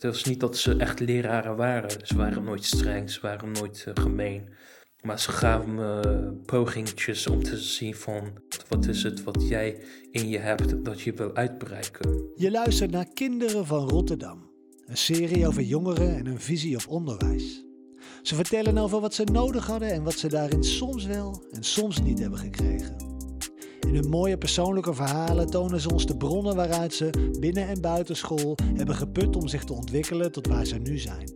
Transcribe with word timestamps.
Het 0.00 0.10
was 0.10 0.24
niet 0.24 0.40
dat 0.40 0.56
ze 0.56 0.76
echt 0.76 1.00
leraren 1.00 1.56
waren. 1.56 2.06
Ze 2.06 2.16
waren 2.16 2.44
nooit 2.44 2.64
streng, 2.64 3.10
ze 3.10 3.20
waren 3.20 3.52
nooit 3.52 3.84
uh, 3.88 3.94
gemeen. 3.94 4.48
Maar 5.02 5.20
ze 5.20 5.32
gaven 5.32 5.74
me 5.74 6.32
pogingetjes 6.46 7.26
om 7.26 7.42
te 7.42 7.58
zien 7.58 7.94
van 7.94 8.38
wat 8.68 8.86
is 8.86 9.02
het 9.02 9.24
wat 9.24 9.48
jij 9.48 9.82
in 10.10 10.28
je 10.28 10.38
hebt 10.38 10.84
dat 10.84 11.00
je 11.00 11.12
wil 11.12 11.34
uitbereiken. 11.34 12.30
Je 12.34 12.50
luistert 12.50 12.90
naar 12.90 13.06
Kinderen 13.14 13.66
van 13.66 13.88
Rotterdam. 13.88 14.50
Een 14.86 14.96
serie 14.96 15.46
over 15.46 15.62
jongeren 15.62 16.16
en 16.16 16.26
hun 16.26 16.40
visie 16.40 16.76
op 16.76 16.88
onderwijs. 16.88 17.64
Ze 18.22 18.34
vertellen 18.34 18.78
over 18.78 19.00
wat 19.00 19.14
ze 19.14 19.24
nodig 19.24 19.66
hadden 19.66 19.92
en 19.92 20.02
wat 20.02 20.18
ze 20.18 20.28
daarin 20.28 20.64
soms 20.64 21.06
wel 21.06 21.44
en 21.50 21.62
soms 21.62 22.02
niet 22.02 22.18
hebben 22.18 22.38
gekregen. 22.38 23.09
In 23.86 23.94
hun 23.94 24.08
mooie 24.08 24.38
persoonlijke 24.38 24.94
verhalen 24.94 25.50
tonen 25.50 25.80
ze 25.80 25.90
ons 25.90 26.06
de 26.06 26.16
bronnen 26.16 26.56
waaruit 26.56 26.94
ze 26.94 27.30
binnen 27.40 27.68
en 27.68 27.80
buiten 27.80 28.16
school 28.16 28.56
hebben 28.74 28.94
geput 28.94 29.36
om 29.36 29.48
zich 29.48 29.64
te 29.64 29.72
ontwikkelen 29.72 30.32
tot 30.32 30.46
waar 30.46 30.64
ze 30.64 30.78
nu 30.78 30.98
zijn. 30.98 31.32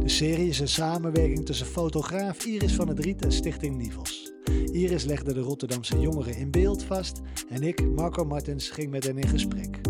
De 0.00 0.08
serie 0.08 0.48
is 0.48 0.60
een 0.60 0.68
samenwerking 0.68 1.46
tussen 1.46 1.66
fotograaf 1.66 2.44
Iris 2.44 2.74
van 2.74 2.88
het 2.88 2.98
Riet 2.98 3.22
en 3.24 3.32
Stichting 3.32 3.76
Nivels. 3.76 4.32
Iris 4.72 5.04
legde 5.04 5.34
de 5.34 5.40
Rotterdamse 5.40 6.00
jongeren 6.00 6.36
in 6.36 6.50
beeld 6.50 6.82
vast 6.82 7.20
en 7.48 7.62
ik, 7.62 7.90
Marco 7.94 8.24
Martens, 8.24 8.70
ging 8.70 8.90
met 8.90 9.04
hen 9.04 9.18
in 9.18 9.28
gesprek. 9.28 9.80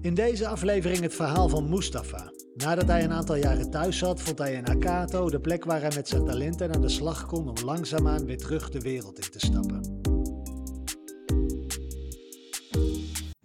In 0.00 0.14
deze 0.14 0.48
aflevering 0.48 1.00
het 1.00 1.14
verhaal 1.14 1.48
van 1.48 1.68
Mustafa. 1.68 2.35
Nadat 2.56 2.88
hij 2.88 3.04
een 3.04 3.12
aantal 3.12 3.36
jaren 3.36 3.70
thuis 3.70 3.98
zat, 3.98 4.20
vond 4.20 4.38
hij 4.38 4.52
in 4.52 4.66
Akato 4.66 5.30
de 5.30 5.40
plek 5.40 5.64
waar 5.64 5.80
hij 5.80 5.92
met 5.94 6.08
zijn 6.08 6.24
talenten 6.24 6.74
aan 6.74 6.80
de 6.80 6.88
slag 6.88 7.26
kon 7.26 7.48
om 7.48 7.64
langzaamaan 7.64 8.26
weer 8.26 8.38
terug 8.38 8.70
de 8.70 8.80
wereld 8.80 9.18
in 9.18 9.30
te 9.30 9.38
stappen. 9.38 10.00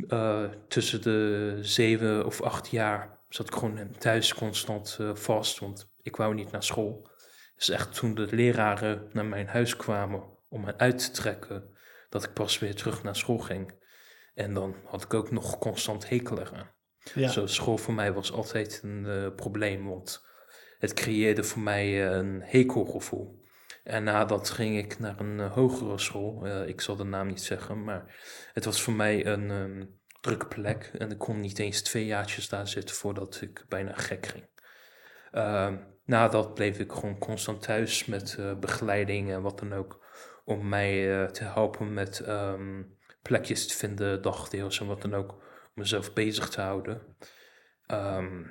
Uh, 0.08 0.50
tussen 0.68 1.02
de 1.02 1.58
zeven 1.62 2.26
of 2.26 2.42
acht 2.42 2.68
jaar 2.68 3.20
zat 3.30 3.48
ik 3.48 3.54
gewoon 3.54 3.96
thuis 3.98 4.34
constant 4.34 4.98
uh, 5.02 5.16
vast, 5.16 5.60
want 5.60 5.92
ik 6.02 6.16
wou 6.16 6.34
niet 6.34 6.52
naar 6.52 6.64
school. 6.64 7.10
Dus 7.56 7.70
echt 7.70 7.94
toen 7.94 8.16
de 8.16 8.28
leraren 8.30 9.08
naar 9.12 9.26
mijn 9.26 9.48
huis 9.48 9.76
kwamen 9.76 10.24
om 10.50 10.62
me 10.62 10.78
uit 10.78 10.98
te 10.98 11.12
trekken, 11.12 11.78
dat 12.10 12.24
ik 12.24 12.34
pas 12.34 12.60
weer 12.60 12.76
terug 12.76 13.04
naar 13.04 13.16
school 13.16 13.40
ging. 13.40 13.74
En 14.34 14.54
dan 14.54 14.76
had 14.86 15.04
ik 15.04 15.14
ook 15.14 15.32
nog 15.32 15.58
constant 15.58 16.10
hekelen 16.10 16.52
aan. 16.54 16.80
Zo, 17.04 17.46
school 17.46 17.78
voor 17.78 17.94
mij 17.94 18.14
was 18.14 18.32
altijd 18.32 18.82
een 18.84 19.06
uh, 19.06 19.28
probleem, 19.36 19.88
want 19.88 20.26
het 20.80 20.94
creëerde 20.94 21.44
voor 21.44 21.62
mij 21.62 21.88
uh, 21.88 22.18
een 22.18 22.42
hekelgevoel. 22.42 23.40
En 23.84 24.04
nadat 24.04 24.50
ging 24.50 24.78
ik 24.78 25.00
naar 25.00 25.20
een 25.20 25.40
uh, 25.40 25.54
hogere 25.54 25.98
school. 25.98 26.48
ik 26.68 26.82
zal 26.82 26.96
de 26.96 27.04
naam 27.04 27.28
niet 27.28 27.42
zeggen, 27.42 27.84
maar 27.84 28.16
het 28.54 28.66
was 28.66 28.82
voor 28.82 28.94
mij 28.94 29.26
een 29.26 29.50
um, 29.50 30.00
drukke 30.22 30.48
plek. 30.48 30.92
En 30.98 31.12
ik 31.12 31.18
kon 31.18 31.40
niet 31.40 31.60
eens 31.60 31.82
twee 31.82 32.06
jaartjes 32.06 32.50
daar 32.50 32.68
zitten 32.68 32.96
voordat 32.96 33.40
ik 33.42 33.66
bijna 33.68 33.94
gek 33.94 34.26
ging. 34.26 34.50
Ehm, 35.32 35.78
nadat 36.06 36.54
bleef 36.54 36.80
ik 36.80 36.92
gewoon 36.92 37.18
constant 37.18 37.62
thuis 37.62 38.06
met 38.06 38.38
begeleiding 38.60 39.32
en 39.32 39.42
wat 39.42 39.60
dan 39.60 39.74
ook. 39.74 40.06
Om 40.46 40.70
mij 40.70 41.28
te 41.32 41.44
helpen 41.44 41.94
met 41.94 42.28
um, 42.28 42.98
plekjes 43.22 43.68
te 43.68 43.76
vinden, 43.76 44.22
dagdeels 44.22 44.80
en 44.80 44.88
wat 44.88 45.02
dan 45.02 45.14
ook 45.14 45.42
mezelf 45.74 46.14
bezig 46.14 46.50
te 46.50 46.62
houden. 46.62 47.18
Ehm, 47.86 48.44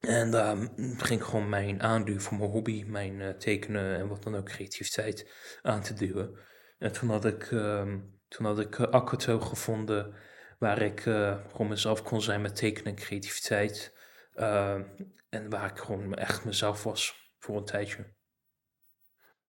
en 0.00 0.30
daar 0.30 0.56
ging 0.76 1.20
ik 1.20 1.26
gewoon 1.26 1.48
mijn 1.48 1.82
aanduwen 1.82 2.20
voor 2.20 2.36
mijn 2.38 2.50
hobby, 2.50 2.84
mijn 2.86 3.20
uh, 3.20 3.28
tekenen 3.28 3.96
en 3.96 4.08
wat 4.08 4.22
dan 4.22 4.36
ook 4.36 4.44
creativiteit 4.44 5.32
aan 5.62 5.82
te 5.82 5.94
duwen. 5.94 6.38
En 6.78 6.92
toen 6.92 7.08
had 7.08 7.24
ik, 7.24 7.50
uh, 7.50 7.94
toen 8.28 8.46
had 8.46 8.60
ik 8.60 8.78
uh, 8.78 9.42
gevonden 9.42 10.14
waar 10.58 10.82
ik 10.82 11.06
uh, 11.06 11.38
gewoon 11.50 11.68
mezelf 11.68 12.02
kon 12.02 12.22
zijn 12.22 12.40
met 12.40 12.56
tekenen 12.56 12.96
en 12.96 13.02
creativiteit. 13.02 13.94
Ehm, 14.34 14.82
en 15.28 15.50
waar 15.50 15.70
ik 15.70 15.78
gewoon 15.78 16.14
echt 16.14 16.44
mezelf 16.44 16.82
was 16.82 17.32
voor 17.38 17.56
een 17.56 17.64
tijdje. 17.64 18.14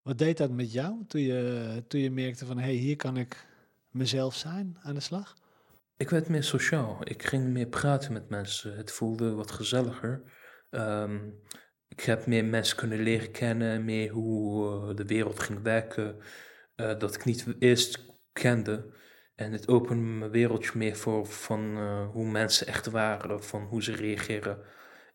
Wat 0.01 0.17
deed 0.17 0.37
dat 0.37 0.51
met 0.51 0.71
jou 0.71 1.05
toen 1.07 1.21
je, 1.21 1.83
toen 1.87 2.01
je 2.01 2.11
merkte 2.11 2.45
van 2.45 2.57
hé, 2.57 2.63
hey, 2.63 2.73
hier 2.73 2.95
kan 2.95 3.17
ik 3.17 3.47
mezelf 3.91 4.35
zijn 4.35 4.77
aan 4.81 4.93
de 4.93 4.99
slag? 4.99 5.35
Ik 5.97 6.09
werd 6.09 6.29
meer 6.29 6.43
sociaal. 6.43 6.97
Ik 7.03 7.23
ging 7.23 7.47
meer 7.47 7.67
praten 7.67 8.13
met 8.13 8.29
mensen. 8.29 8.77
Het 8.77 8.91
voelde 8.91 9.33
wat 9.33 9.51
gezelliger. 9.51 10.21
Ehm, 10.69 11.29
ik 11.87 12.01
heb 12.01 12.25
meer 12.25 12.45
mensen 12.45 12.77
kunnen 12.77 12.99
leren 12.99 13.31
kennen, 13.31 13.85
meer 13.85 14.11
hoe 14.11 14.89
uh, 14.89 14.95
de 14.95 15.05
wereld 15.05 15.39
ging 15.39 15.61
werken, 15.61 16.17
uh, 16.75 16.99
dat 16.99 17.15
ik 17.15 17.25
niet 17.25 17.45
eerst 17.59 18.05
kende. 18.33 18.95
En 19.35 19.51
het 19.51 19.67
opende 19.67 20.03
mijn 20.03 20.31
wereldje 20.31 20.71
meer 20.77 20.95
voor 20.95 21.25
van 21.25 21.77
uh, 21.77 22.07
hoe 22.09 22.25
mensen 22.25 22.67
echt 22.67 22.85
waren, 22.85 23.43
van 23.43 23.63
hoe 23.63 23.83
ze 23.83 23.95
reageren. 23.95 24.59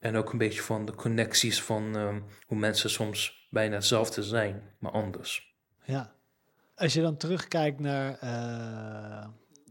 En 0.00 0.16
ook 0.16 0.32
een 0.32 0.38
beetje 0.38 0.62
van 0.62 0.84
de 0.84 0.94
connecties 0.94 1.62
van 1.62 1.96
um, 1.96 2.24
hoe 2.46 2.58
mensen 2.58 2.90
soms 2.90 3.48
bijna 3.50 3.74
hetzelfde 3.74 4.22
zijn, 4.22 4.74
maar 4.78 4.92
anders. 4.92 5.56
Ja. 5.84 6.14
Als 6.74 6.92
je 6.92 7.00
dan 7.00 7.16
terugkijkt 7.16 7.80
naar 7.80 8.18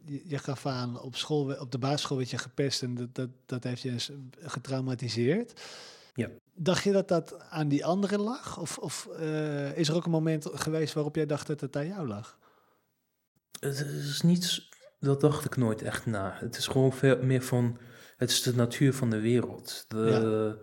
je 0.05 0.37
gaf 0.37 0.65
aan, 0.65 1.01
op, 1.01 1.15
school, 1.15 1.59
op 1.59 1.71
de 1.71 1.77
basisschool 1.77 2.17
werd 2.17 2.29
je 2.29 2.37
gepest 2.37 2.83
en 2.83 2.95
dat, 2.95 3.15
dat, 3.15 3.29
dat 3.45 3.63
heeft 3.63 3.81
je 3.81 3.95
getraumatiseerd. 4.39 5.61
Ja. 6.13 6.29
Dacht 6.53 6.83
je 6.83 6.91
dat 6.91 7.07
dat 7.07 7.39
aan 7.49 7.67
die 7.67 7.85
anderen 7.85 8.19
lag? 8.19 8.59
Of, 8.59 8.77
of 8.77 9.09
uh, 9.19 9.77
is 9.77 9.87
er 9.87 9.95
ook 9.95 10.05
een 10.05 10.11
moment 10.11 10.49
geweest 10.53 10.93
waarop 10.93 11.15
jij 11.15 11.25
dacht 11.25 11.47
dat 11.47 11.61
het 11.61 11.75
aan 11.75 11.87
jou 11.87 12.07
lag? 12.07 12.37
Het 13.59 13.79
is 13.79 14.21
niet, 14.21 14.63
dat 14.99 15.21
dacht 15.21 15.45
ik 15.45 15.55
nooit 15.55 15.81
echt 15.81 16.05
na. 16.05 16.37
Het 16.39 16.57
is 16.57 16.67
gewoon 16.67 16.93
veel 16.93 17.23
meer 17.23 17.41
van, 17.43 17.77
het 18.17 18.31
is 18.31 18.41
de 18.41 18.55
natuur 18.55 18.93
van 18.93 19.09
de 19.09 19.19
wereld. 19.19 19.85
De, 19.87 20.59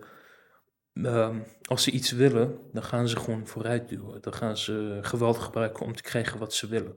ja. 0.93 1.27
um, 1.27 1.45
als 1.61 1.83
ze 1.83 1.91
iets 1.91 2.11
willen, 2.11 2.59
dan 2.71 2.83
gaan 2.83 3.07
ze 3.07 3.17
gewoon 3.17 3.47
vooruit 3.47 3.89
duwen. 3.89 4.21
Dan 4.21 4.33
gaan 4.33 4.57
ze 4.57 4.99
geweld 5.01 5.37
gebruiken 5.37 5.85
om 5.85 5.95
te 5.95 6.01
krijgen 6.01 6.39
wat 6.39 6.53
ze 6.53 6.67
willen. 6.67 6.95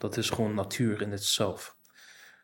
Dat 0.00 0.16
is 0.16 0.30
gewoon 0.30 0.54
natuur 0.54 1.02
in 1.02 1.10
het 1.10 1.24
zelf. 1.24 1.76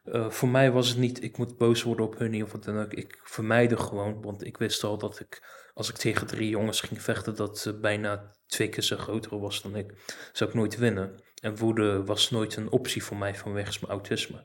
Uh, 0.04 0.30
voor 0.30 0.48
mij 0.48 0.70
was 0.72 0.88
het 0.88 0.98
niet, 0.98 1.22
ik 1.22 1.38
moet 1.38 1.56
boos 1.56 1.82
worden 1.82 2.06
op 2.06 2.18
hun 2.18 2.42
of 2.42 2.52
wat 2.52 2.64
dan 2.64 2.78
ook. 2.78 2.92
Ik 2.92 3.20
vermijdde 3.22 3.76
gewoon, 3.76 4.22
want 4.22 4.44
ik 4.44 4.56
wist 4.56 4.84
al 4.84 4.98
dat 4.98 5.20
ik, 5.20 5.42
als 5.74 5.88
ik 5.88 5.96
tegen 5.96 6.26
drie 6.26 6.48
jongens 6.48 6.80
ging 6.80 7.02
vechten, 7.02 7.36
dat 7.36 7.74
bijna 7.80 8.32
twee 8.46 8.68
keer 8.68 8.82
zo 8.82 8.96
groter 8.96 9.38
was 9.38 9.62
dan 9.62 9.76
ik, 9.76 9.92
zou 10.32 10.50
ik 10.50 10.56
nooit 10.56 10.76
winnen. 10.76 11.22
En 11.42 11.56
woede 11.56 12.04
was 12.04 12.30
nooit 12.30 12.56
een 12.56 12.70
optie 12.70 13.04
voor 13.04 13.16
mij 13.16 13.34
vanwege 13.34 13.78
mijn 13.80 13.92
autisme. 13.92 14.44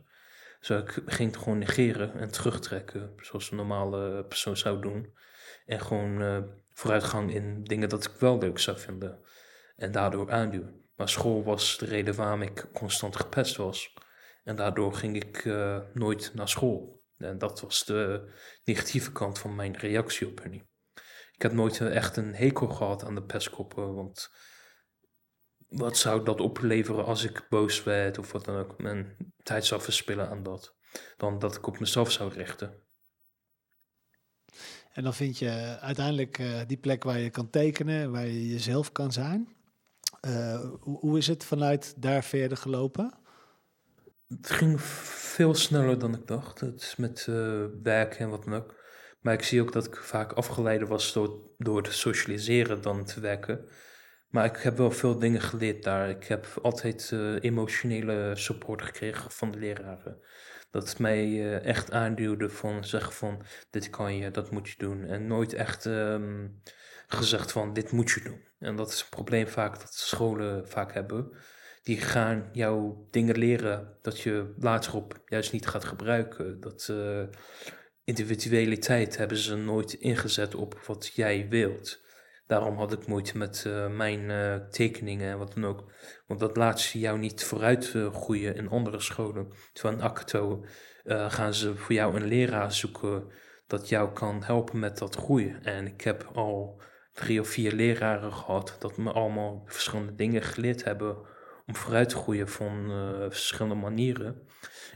Dus 0.59 0.69
ik 0.69 1.01
ging 1.05 1.31
het 1.31 1.41
gewoon 1.41 1.57
negeren 1.57 2.13
en 2.13 2.31
terugtrekken, 2.31 3.13
zoals 3.17 3.51
een 3.51 3.57
normale 3.57 4.25
persoon 4.25 4.57
zou 4.57 4.81
doen. 4.81 5.13
En 5.66 5.81
gewoon 5.81 6.22
uh, 6.22 6.38
vooruitgang 6.69 7.33
in 7.33 7.63
dingen 7.63 7.89
dat 7.89 8.05
ik 8.05 8.11
wel 8.19 8.38
leuk 8.38 8.59
zou 8.59 8.79
vinden. 8.79 9.19
En 9.75 9.91
daardoor 9.91 10.31
aanduwen. 10.31 10.81
Maar 11.01 11.09
school 11.09 11.44
was 11.44 11.78
de 11.78 11.85
reden 11.85 12.16
waarom 12.16 12.41
ik 12.41 12.66
constant 12.73 13.16
gepest 13.16 13.56
was. 13.56 13.94
En 14.44 14.56
daardoor 14.56 14.94
ging 14.94 15.16
ik 15.16 15.45
uh, 15.45 15.79
nooit 15.94 16.31
naar 16.34 16.50
school. 16.50 17.03
En 17.17 17.38
dat 17.38 17.62
was 17.62 17.85
de 17.85 18.31
negatieve 18.63 19.11
kant 19.11 19.40
van 19.40 19.56
mijn 19.56 19.78
reactie 19.78 20.28
op 20.28 20.44
hun. 20.44 20.53
Ik 21.31 21.41
heb 21.41 21.51
nooit 21.51 21.81
echt 21.81 22.17
een 22.17 22.35
hekel 22.35 22.67
gehad 22.67 23.03
aan 23.03 23.16
de 23.16 23.23
pestkoppen, 23.23 23.94
want 23.94 24.29
wat 25.67 25.97
zou 25.97 26.23
dat 26.23 26.41
opleveren 26.41 27.06
als 27.06 27.23
ik 27.23 27.45
boos 27.50 27.84
werd 27.84 28.17
of 28.17 28.31
wat 28.31 28.45
dan 28.45 28.56
ook, 28.56 28.81
mijn 28.81 29.34
tijd 29.44 29.66
zou 29.66 29.81
verspillen 29.81 30.29
aan 30.29 30.44
dat, 30.44 30.75
dan 31.17 31.40
dat 31.40 31.56
ik 31.56 31.67
op 31.67 31.79
mezelf 31.79 32.11
zou 32.11 32.34
richten. 32.34 32.84
En 34.91 35.03
dan 35.03 35.13
vind 35.13 35.38
je 35.38 35.78
uiteindelijk 35.79 36.38
uh, 36.38 36.61
die 36.67 36.78
plek 36.78 37.03
waar 37.03 37.19
je 37.19 37.29
kan 37.29 37.50
tekenen, 37.50 38.11
waar 38.11 38.25
je 38.25 38.47
jezelf 38.47 38.91
kan 38.91 39.11
zijn. 39.11 39.59
Uh, 40.27 40.63
hoe, 40.79 41.17
is 41.17 41.27
het 41.27 41.43
vanuit 41.43 41.93
daar 41.97 42.23
verder 42.23 42.57
gelopen? 42.57 43.13
Het 44.27 44.49
ging 44.49 44.81
veel 44.81 45.53
sneller 45.53 45.99
dan 45.99 46.13
ik 46.13 46.27
dacht. 46.27 46.59
Het 46.59 46.81
is 46.81 46.95
met 46.95 47.25
uh, 47.29 47.66
werken 47.84 48.19
en 48.19 48.29
wat 48.29 48.46
dan. 48.46 48.73
Maar 49.22 49.34
ik 49.34 49.43
zie 49.43 49.61
ook 49.61 49.72
dat 49.72 49.85
ik 49.85 49.96
vaak 49.96 50.31
afgeleid 50.31 50.87
was 50.87 51.13
door, 51.13 51.53
door 51.57 51.84
te 51.84 51.91
socialiseren 51.91 52.81
dan 52.81 53.05
te 53.05 53.19
werken. 53.19 53.67
Maar 54.29 54.46
ik 54.46 54.57
heb 54.57 54.78
wel 54.78 54.91
veel 54.91 55.19
dingen 55.19 55.41
geleerd 55.41 55.84
daar. 55.84 56.09
Ik 56.09 56.23
heb 56.23 56.59
altijd 56.61 57.11
uh, 57.13 57.43
emotionele 57.43 58.31
support 58.35 58.81
gekregen 58.81 59.31
van 59.31 59.51
de 59.51 59.57
leraren. 59.57 60.22
Dat 60.72 60.99
mij 60.99 61.59
echt 61.61 61.91
aanduwde 61.91 62.49
van 62.49 62.85
zeggen 62.85 63.13
van 63.13 63.46
dit 63.69 63.90
kan 63.90 64.16
je, 64.16 64.31
dat 64.31 64.51
moet 64.51 64.69
je 64.69 64.75
doen. 64.78 65.03
En 65.03 65.28
nooit 65.28 65.53
echt 65.53 65.85
um, 65.85 66.61
gezegd 67.07 67.51
van 67.51 67.73
dit 67.73 67.91
moet 67.91 68.11
je 68.11 68.22
doen. 68.22 68.50
En 68.61 68.75
dat 68.75 68.91
is 68.91 69.02
een 69.02 69.09
probleem 69.09 69.47
vaak 69.47 69.79
dat 69.79 69.93
scholen 69.93 70.67
vaak 70.67 70.93
hebben 70.93 71.31
die 71.84 71.97
gaan 72.02 72.49
jou 72.52 72.93
dingen 73.11 73.37
leren 73.37 73.97
dat 74.02 74.19
je 74.19 74.53
later 74.58 74.96
op 74.96 75.22
juist 75.25 75.52
niet 75.52 75.67
gaat 75.67 75.85
gebruiken. 75.85 76.59
Dat 76.59 76.87
uh, 76.91 77.23
individualiteit 78.03 79.17
hebben 79.17 79.37
ze 79.37 79.55
nooit 79.55 79.93
ingezet 79.93 80.55
op 80.55 80.79
wat 80.85 81.11
jij 81.13 81.47
wilt. 81.49 82.02
Daarom 82.47 82.78
had 82.78 82.93
ik 82.93 83.08
moeite 83.08 83.37
met 83.37 83.63
uh, 83.67 83.87
mijn 83.87 84.29
uh, 84.29 84.55
tekeningen 84.55 85.31
en 85.31 85.37
wat 85.37 85.53
dan 85.53 85.66
ook. 85.66 85.91
Want 86.28 86.40
dat 86.40 86.58
laat 86.58 86.79
ze 86.79 86.99
jou 86.99 87.19
niet 87.19 87.43
vooruit 87.43 87.96
groeien 88.13 88.55
in 88.55 88.69
andere 88.69 88.99
scholen. 88.99 89.52
Terwijl 89.73 89.96
in 89.96 90.66
eh, 91.03 91.31
gaan 91.31 91.53
ze 91.53 91.75
voor 91.75 91.93
jou 91.93 92.16
een 92.16 92.28
leraar 92.28 92.73
zoeken 92.73 93.31
dat 93.67 93.90
jou 93.90 94.13
kan 94.13 94.43
helpen 94.43 94.79
met 94.79 94.97
dat 94.97 95.16
groeien. 95.16 95.63
En 95.63 95.85
ik 95.85 96.02
heb 96.02 96.29
al 96.34 96.81
drie 97.13 97.40
of 97.40 97.47
vier 97.47 97.72
leraren 97.72 98.34
gehad 98.34 98.75
dat 98.79 98.97
me 98.97 99.11
allemaal 99.11 99.63
verschillende 99.66 100.16
dingen 100.16 100.41
geleerd 100.41 100.84
hebben 100.84 101.17
om 101.67 101.75
vooruit 101.75 102.09
te 102.09 102.16
groeien 102.16 102.47
van 102.47 102.91
eh, 102.91 103.29
verschillende 103.29 103.75
manieren. 103.75 104.47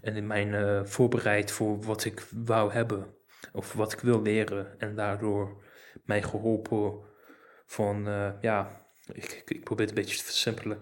En 0.01 0.15
in 0.15 0.27
mijn 0.27 0.53
eh, 0.53 0.83
voorbereid 0.83 1.51
voor 1.51 1.81
wat 1.81 2.05
ik 2.05 2.27
wou 2.45 2.71
hebben 2.71 3.15
of 3.53 3.73
wat 3.73 3.93
ik 3.93 3.99
wil 3.99 4.21
leren. 4.21 4.79
En 4.79 4.95
daardoor 4.95 5.63
mij 6.03 6.23
geholpen 6.23 6.99
van, 7.65 8.07
eh, 8.07 8.31
ja, 8.41 8.85
ik, 9.13 9.61
probeer 9.63 9.85
het 9.85 9.95
een 9.95 10.03
beetje 10.03 10.17
te 10.17 10.23
versimpelen. 10.23 10.79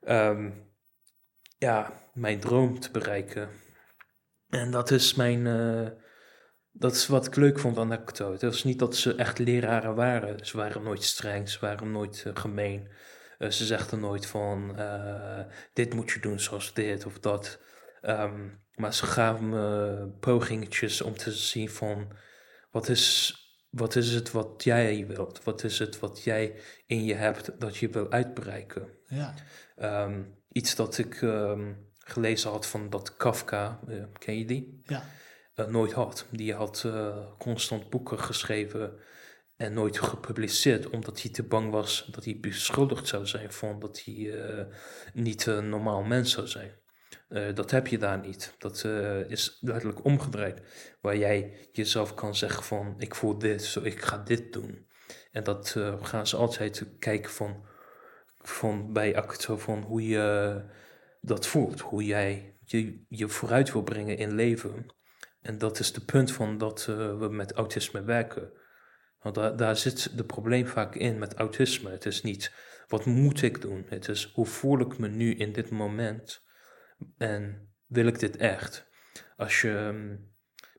Ehm, 0.00 0.50
ja, 1.58 1.92
mijn 2.14 2.40
droom 2.40 2.80
te 2.80 2.90
bereiken. 2.90 3.48
En 4.48 4.70
dat 4.70 4.90
is 4.90 5.14
mijn, 5.14 5.46
dat 6.72 6.94
is 6.94 7.06
wat 7.06 7.26
ik 7.26 7.36
leuk 7.36 7.58
vond 7.58 7.78
aan. 7.78 7.90
Het 7.90 8.42
was 8.42 8.64
niet 8.64 8.78
dat 8.78 8.96
ze 8.96 9.14
echt 9.14 9.38
leraren 9.38 9.94
waren. 9.94 10.46
Ze 10.46 10.56
waren 10.56 10.82
nooit 10.82 11.02
streng, 11.02 11.48
ze 11.48 11.58
waren 11.60 11.92
nooit 11.92 12.22
eh, 12.26 12.32
gemeen. 12.34 12.88
Eh, 13.38 13.50
ze 13.50 13.64
zegden 13.64 14.00
nooit 14.00 14.26
van, 14.26 14.78
eh, 14.78 15.40
dit 15.72 15.94
moet 15.94 16.10
je 16.10 16.20
doen 16.20 16.40
zoals 16.40 16.74
dit 16.74 17.06
of 17.06 17.18
dat. 17.18 17.60
Ehm, 18.00 18.48
maar 18.74 18.94
ze 18.94 19.06
gaven 19.06 19.48
me 19.48 20.08
pogingetjes 20.20 21.02
om 21.02 21.16
te 21.16 21.32
zien 21.32 21.70
van, 21.70 22.12
wat 22.70 22.88
is, 22.88 23.34
wat 23.70 23.96
is 23.96 24.14
het 24.14 24.30
wat 24.30 24.64
jij 24.64 25.06
wilt? 25.06 25.44
Wat 25.44 25.64
is 25.64 25.78
het 25.78 25.98
wat 25.98 26.22
jij 26.22 26.60
in 26.86 27.04
je 27.04 27.14
hebt 27.14 27.60
dat 27.60 27.76
je 27.76 27.88
wil 27.88 28.10
uitbereiken? 28.10 28.88
Ja. 29.06 29.34
Ehm, 29.76 30.22
iets 30.52 30.74
dat 30.74 30.98
ik 30.98 31.22
ehm, 31.22 31.72
gelezen 31.98 32.50
had 32.50 32.66
van 32.66 32.90
dat 32.90 33.16
Kafka, 33.16 33.80
ken 34.18 34.38
je 34.38 34.44
die? 34.44 34.82
Ja. 34.86 35.02
Eh, 35.60 35.66
nooit 35.66 35.92
had. 35.92 36.26
Die 36.30 36.54
had 36.54 36.82
eh, 36.86 37.16
constant 37.38 37.90
boeken 37.90 38.18
geschreven 38.18 38.98
en 39.56 39.72
nooit 39.72 39.98
gepubliceerd, 39.98 40.90
omdat 40.90 41.22
hij 41.22 41.30
te 41.30 41.42
bang 41.42 41.70
was 41.70 42.08
dat 42.10 42.24
hij 42.24 42.38
beschuldigd 42.40 43.06
zou 43.06 43.26
zijn 43.26 43.52
van 43.52 43.80
dat 43.80 44.02
hij 44.04 44.42
eh, 44.42 44.64
niet 45.14 45.46
een 45.46 45.68
normaal 45.68 46.02
mens 46.02 46.32
zou 46.32 46.46
zijn. 46.46 46.78
Dat 47.54 47.70
heb 47.70 47.86
je 47.86 47.98
daar 47.98 48.18
niet. 48.18 48.54
Dat 48.58 48.84
is 49.28 49.58
duidelijk 49.60 50.04
omgedraaid. 50.04 50.60
Waar 51.00 51.16
jij 51.16 51.68
jezelf 51.72 52.14
kan 52.14 52.36
zeggen 52.36 52.64
van 52.64 52.94
ik 52.98 53.14
voel 53.14 53.38
dit, 53.38 53.64
zo 53.64 53.82
ik 53.82 54.02
ga 54.02 54.18
dit 54.18 54.52
doen. 54.52 54.86
En 55.32 55.44
dat 55.44 55.76
gaan 56.02 56.26
ze 56.26 56.36
altijd 56.36 56.84
kijken 56.98 57.30
van, 57.30 57.64
van 58.38 58.92
bij 58.92 59.16
acto 59.16 59.56
van 59.56 59.82
hoe 59.82 60.08
je 60.08 60.64
dat 61.20 61.46
voelt. 61.46 61.80
Hoe 61.80 62.04
jij 62.04 62.56
je, 62.64 63.04
je 63.08 63.28
vooruit 63.28 63.72
wil 63.72 63.82
brengen 63.82 64.16
in 64.16 64.34
leven. 64.34 64.86
En 65.40 65.58
dat 65.58 65.78
is 65.78 65.92
de 65.92 66.04
punt 66.04 66.32
van 66.32 66.58
dat 66.58 66.86
eh, 66.88 67.18
we 67.18 67.28
met 67.28 67.52
autisme 67.52 68.02
werken. 68.02 68.52
Want 69.20 69.34
daar, 69.34 69.56
daar 69.56 69.76
zit 69.76 70.16
de 70.16 70.24
probleem 70.24 70.66
vaak 70.66 70.94
in 70.94 71.18
met 71.18 71.34
autisme. 71.34 71.90
Het 71.90 72.06
is 72.06 72.22
niet 72.22 72.52
wat 72.86 73.04
moet 73.04 73.42
ik 73.42 73.60
doen. 73.60 73.86
Het 73.88 74.08
is 74.08 74.30
hoe 74.34 74.46
voel 74.46 74.80
ik 74.80 74.98
me 74.98 75.08
nu 75.08 75.34
in 75.34 75.52
dit 75.52 75.70
moment. 75.70 76.42
En 77.16 77.72
wil 77.86 78.06
ik 78.06 78.18
dit 78.18 78.36
echt? 78.36 78.88
Als 79.36 79.60
je 79.60 79.76
ehm, 79.76 80.16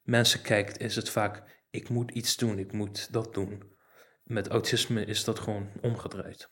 mensen 0.04 0.42
kijkt, 0.42 0.80
is 0.80 0.96
het 0.96 1.10
vaak 1.10 1.64
ik 1.70 1.90
moet 1.90 2.12
iets 2.12 2.38
doen, 2.38 2.60
ik 2.60 2.72
moet 2.72 3.14
dat 3.14 3.34
doen. 3.34 3.64
Met 4.24 4.48
autisme 4.48 5.06
is 5.06 5.24
dat 5.24 5.40
gewoon 5.40 5.72
omgedraaid. 5.82 6.52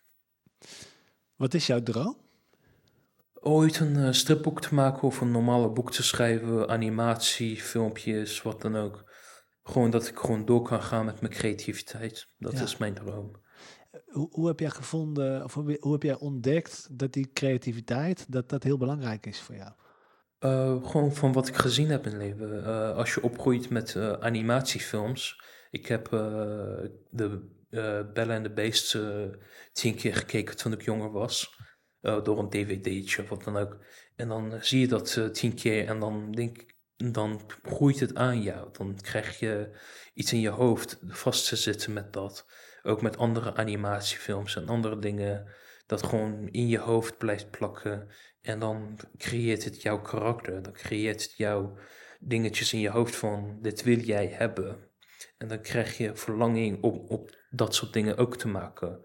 Wat 1.36 1.54
is 1.54 1.66
jouw 1.66 1.82
droom? 1.82 2.29
Ooit 3.42 3.78
een 3.80 3.96
eh, 3.96 4.12
stripboek 4.12 4.60
te 4.60 4.74
maken 4.74 5.02
of 5.02 5.20
een 5.20 5.30
normale 5.30 5.70
boek 5.70 5.92
te 5.92 6.02
schrijven, 6.02 6.68
animatie, 6.68 7.56
filmpjes, 7.56 8.42
wat 8.42 8.60
dan 8.62 8.76
ook. 8.76 9.12
Gewoon 9.62 9.90
dat 9.90 10.08
ik 10.08 10.18
gewoon 10.18 10.44
door 10.44 10.62
kan 10.62 10.82
gaan 10.82 11.04
met 11.04 11.20
mijn 11.20 11.32
creativiteit. 11.32 12.26
Dat 12.38 12.52
Ja. 12.52 12.62
is 12.62 12.76
mijn 12.76 12.94
droom. 12.94 13.30
Hoe, 14.06 14.28
hoe 14.30 14.46
heb 14.46 14.60
jij 14.60 14.70
gevonden, 14.70 15.44
of 15.44 15.54
hoe, 15.54 15.76
hoe 15.80 15.92
heb 15.92 16.02
jij 16.02 16.18
ontdekt 16.18 16.88
dat 16.90 17.12
die 17.12 17.30
creativiteit, 17.32 18.32
dat 18.32 18.48
dat 18.48 18.62
heel 18.62 18.78
belangrijk 18.78 19.26
is 19.26 19.40
voor 19.40 19.54
jou? 19.54 19.70
Eh, 20.38 20.84
gewoon 20.90 21.14
van 21.14 21.32
wat 21.32 21.48
ik 21.48 21.56
gezien 21.56 21.90
heb 21.90 22.06
in 22.06 22.12
het 22.12 22.20
leven. 22.20 22.64
Eh, 22.64 22.96
als 22.96 23.14
je 23.14 23.22
opgroeit 23.22 23.70
met 23.70 23.96
animatiefilms. 24.20 25.42
Ik 25.70 25.86
heb 25.86 26.08
de 27.10 27.48
Bella 28.12 28.34
en 28.34 28.42
de 28.42 28.52
Beast 28.52 28.94
eh, 28.94 29.24
tien 29.72 29.94
keer 29.94 30.14
gekeken 30.14 30.56
toen 30.56 30.72
ik 30.72 30.82
jonger 30.82 31.10
was. 31.10 31.54
Eh, 32.00 32.24
door 32.24 32.38
een 32.38 32.50
dvd'tje 32.50 33.22
of 33.22 33.28
wat 33.28 33.44
dan 33.44 33.56
ook. 33.56 33.76
En 34.16 34.28
dan 34.28 34.52
eh, 34.52 34.60
zie 34.60 34.80
je 34.80 34.88
dat 34.88 35.16
eh, 35.16 35.26
tien 35.26 35.54
keer 35.54 35.86
en 35.86 36.00
dan 36.00 36.32
denk 36.32 36.58
ik, 36.58 36.74
dan 36.96 37.40
groeit 37.62 38.00
het 38.00 38.14
aan 38.14 38.42
jou. 38.42 38.68
Dan 38.72 38.98
krijg 39.00 39.38
je 39.38 39.70
iets 40.14 40.32
in 40.32 40.40
je 40.40 40.48
hoofd 40.48 41.00
vast 41.06 41.48
te 41.48 41.56
zitten 41.56 41.92
met 41.92 42.12
dat. 42.12 42.46
Ook 42.82 43.02
met 43.02 43.16
andere 43.16 43.54
animatiefilms 43.54 44.56
en 44.56 44.68
andere 44.68 44.98
dingen. 44.98 45.46
Dat 45.86 46.02
gewoon 46.02 46.48
in 46.48 46.68
je 46.68 46.78
hoofd 46.78 47.18
blijft 47.18 47.50
plakken. 47.50 48.08
En 48.42 48.58
dan 48.58 48.98
creëert 49.16 49.64
het 49.64 49.82
jouw 49.82 50.00
karakter. 50.00 50.62
Dan 50.62 50.72
creëert 50.72 51.22
het 51.22 51.34
jouw 51.36 51.76
dingetjes 52.20 52.72
in 52.72 52.80
je 52.80 52.90
hoofd 52.90 53.16
van 53.16 53.58
dit 53.62 53.82
wil 53.82 53.98
jij 53.98 54.26
hebben. 54.26 54.88
En 55.38 55.48
dan 55.48 55.60
krijg 55.60 55.96
je 55.96 56.16
verlanging 56.16 56.82
om 56.82 56.98
op 57.08 57.36
dat 57.50 57.74
soort 57.74 57.92
dingen 57.92 58.16
ook 58.16 58.36
te 58.36 58.48
maken. 58.48 59.04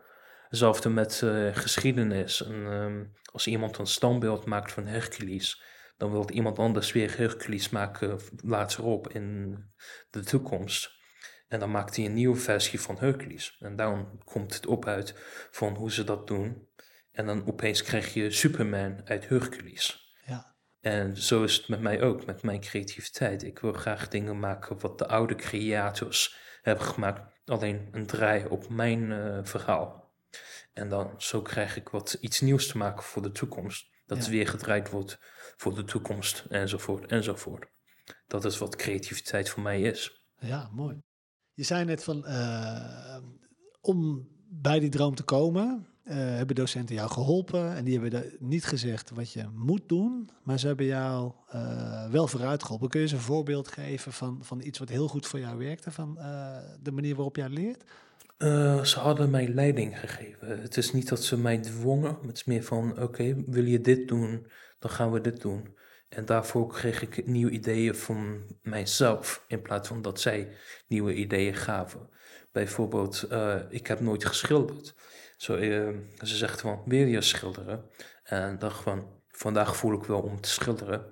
Hetzelfde 0.56 0.90
met 0.90 1.22
eh, 1.22 1.56
geschiedenis. 1.56 2.44
En, 2.44 2.72
ehm, 2.72 3.04
als 3.31 3.48
iemand 3.48 3.78
een 3.78 3.88
standbeeld 3.88 4.46
maakt 4.46 4.72
van 4.72 4.86
Hercules, 4.86 5.62
dan 5.98 6.12
wil 6.12 6.30
iemand 6.30 6.60
anders 6.60 6.92
weer 6.92 7.18
Hercules 7.18 7.69
maken 7.69 8.19
later 8.44 8.84
op 8.84 9.07
in 9.13 9.57
de 10.10 10.24
toekomst. 10.24 10.92
En 11.48 11.60
dan 11.60 11.72
maakt 11.72 11.96
hij 11.96 12.06
een 12.06 12.13
nieuwe 12.13 12.36
versie 12.36 12.81
van 12.81 12.98
Hercules. 13.00 13.57
En 13.60 13.75
dan 13.75 14.22
komt 14.24 14.54
het 14.54 14.66
op 14.66 14.86
uit 14.86 15.13
van 15.52 15.75
hoe 15.75 15.92
ze 15.92 16.04
dat 16.04 16.28
doen. 16.28 16.68
En 17.12 17.25
dan 17.25 17.48
opeens 17.48 17.84
krijg 17.84 18.13
je 18.13 18.31
Superman 18.31 19.02
uit 19.07 19.30
Hercules. 19.30 20.16
Ja. 20.25 20.56
En 20.81 21.18
zo 21.18 21.44
is 21.44 21.56
het 21.56 21.68
met 21.68 21.81
mij 21.81 22.02
ook, 22.02 22.25
met 22.25 22.44
mijn 22.44 22.60
creativiteit. 22.60 23.44
Ik 23.44 23.60
wil 23.60 23.74
graag 23.74 24.07
dingen 24.07 24.40
maken 24.40 24.80
wat 24.80 24.98
de 24.98 25.07
oude 25.07 25.36
creators 25.36 26.36
hebben 26.62 26.86
gemaakt. 26.86 27.22
Alleen 27.46 27.88
een 27.92 28.06
draai 28.06 28.46
op 28.46 28.69
mijn 28.69 29.12
eh, 29.12 29.40
verhaal. 29.44 30.05
En 30.75 30.89
dan 30.89 31.13
zo 31.18 31.42
krijg 31.42 31.75
ik 31.77 31.89
wat 31.89 32.18
iets 32.19 32.42
nieuws 32.42 32.68
te 32.68 32.77
maken 32.77 33.04
voor 33.04 33.22
de 33.22 33.31
toekomst. 33.31 33.86
Dat 34.06 34.25
Ja. 34.25 34.31
weer 34.31 34.48
gedraaid 34.48 34.89
wordt 34.89 35.18
voor 35.56 35.75
de 35.75 35.83
toekomst, 35.83 36.45
enzovoort, 36.50 37.12
enzovoort. 37.12 37.66
Dat 38.27 38.45
is 38.45 38.57
wat 38.57 38.75
creativiteit 38.75 39.50
voor 39.50 39.63
mij 39.63 39.81
is. 39.81 40.25
Ja, 40.39 40.69
mooi. 40.72 41.02
Je 41.54 41.64
zei 41.64 41.85
net 41.85 42.04
van, 42.04 42.26
eh, 42.26 43.18
om 43.81 44.28
bij 44.49 44.80
die 44.80 44.90
droom 44.90 45.16
te 45.16 45.23
komen, 45.23 45.88
eh, 46.04 46.16
hebben 46.16 46.56
docenten 46.56 46.95
jou 46.95 47.09
geholpen. 47.09 47.76
En 47.76 47.85
die 47.85 47.99
hebben 47.99 48.35
niet 48.40 48.66
gezegd 48.66 49.09
wat 49.09 49.31
je 49.31 49.49
moet 49.54 49.90
doen, 49.90 50.30
maar 50.44 50.59
ze 50.59 50.68
hebben 50.68 50.85
jou 50.85 51.33
eh, 51.47 52.09
wel 52.09 52.28
vooruit 52.28 52.64
geholpen. 52.64 52.90
Kun 52.90 52.99
je 52.99 53.06
eens 53.06 53.16
een 53.16 53.21
voorbeeld 53.21 53.68
geven 53.68 54.14
van, 54.14 54.40
van 54.44 54.61
iets 54.61 54.80
wat 54.80 54.90
heel 54.90 55.07
goed 55.07 55.28
voor 55.28 55.40
jou 55.40 55.57
werkte, 55.57 55.92
van 55.92 56.16
de 56.81 56.92
manier 56.92 57.16
waarop 57.16 57.35
jij 57.35 57.49
leert? 57.49 57.83
Eh, 58.37 58.83
ze 58.83 58.99
hadden 58.99 59.30
mij 59.30 59.47
leiding 59.47 59.99
gegeven. 59.99 60.61
Het 60.61 60.77
is 60.77 60.92
niet 60.94 61.09
dat 61.09 61.23
ze 61.23 61.37
mij 61.39 61.57
dwongen. 61.57 62.18
Het 62.27 62.35
is 62.35 62.44
meer 62.44 62.63
van, 62.63 63.01
oké, 63.01 63.44
wil 63.45 63.63
je 63.63 63.81
dit 63.81 64.07
doen, 64.07 64.47
dan 64.80 64.92
gaan 64.92 65.11
we 65.11 65.21
dit 65.21 65.42
doen. 65.42 65.77
En 66.09 66.25
daarvoor 66.25 66.68
kreeg 66.68 67.01
ik 67.01 67.25
nieuwe 67.27 67.51
ideeën 67.51 67.95
van 67.95 68.44
mijzelf, 68.61 69.45
in 69.47 69.61
plaats 69.61 69.87
van 69.87 70.01
dat 70.01 70.19
zij 70.21 70.51
nieuwe 70.87 71.13
ideeën 71.13 71.56
gaven. 71.56 72.09
Bijvoorbeeld, 72.51 73.23
eh, 73.23 73.61
ik 73.69 73.87
heb 73.87 73.99
nooit 73.99 74.25
geschilderd. 74.25 74.95
Zo, 75.37 75.56
eh, 75.56 75.89
ze 76.21 76.35
zegt 76.35 76.61
van, 76.61 76.81
wil 76.85 77.07
je 77.07 77.21
schilderen? 77.21 77.89
En 78.23 78.59
dacht 78.59 78.83
van, 78.83 79.21
vandaag 79.27 79.77
voel 79.77 79.94
ik 79.94 80.04
wel 80.04 80.21
om 80.21 80.42
te 80.42 80.49
schilderen. 80.49 81.06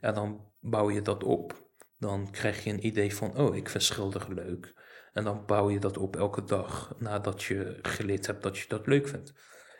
En 0.00 0.14
dan 0.14 0.52
bouw 0.60 0.90
je 0.90 1.02
dat 1.02 1.24
op. 1.24 1.59
Dan 2.00 2.30
krijg 2.30 2.64
je 2.64 2.70
een 2.70 2.86
idee 2.86 3.14
van, 3.14 3.36
oh, 3.36 3.56
ik 3.56 3.68
vind 3.68 3.82
schilderen 3.82 4.34
leuk. 4.34 4.74
En 5.12 5.24
dan 5.24 5.46
bouw 5.46 5.70
je 5.70 5.78
dat 5.78 5.98
op 5.98 6.16
elke 6.16 6.44
dag 6.44 6.94
nadat 6.98 7.42
je 7.42 7.78
geleerd 7.82 8.26
hebt 8.26 8.42
dat 8.42 8.58
je 8.58 8.68
dat 8.68 8.86
leuk 8.86 9.08
vindt. 9.08 9.32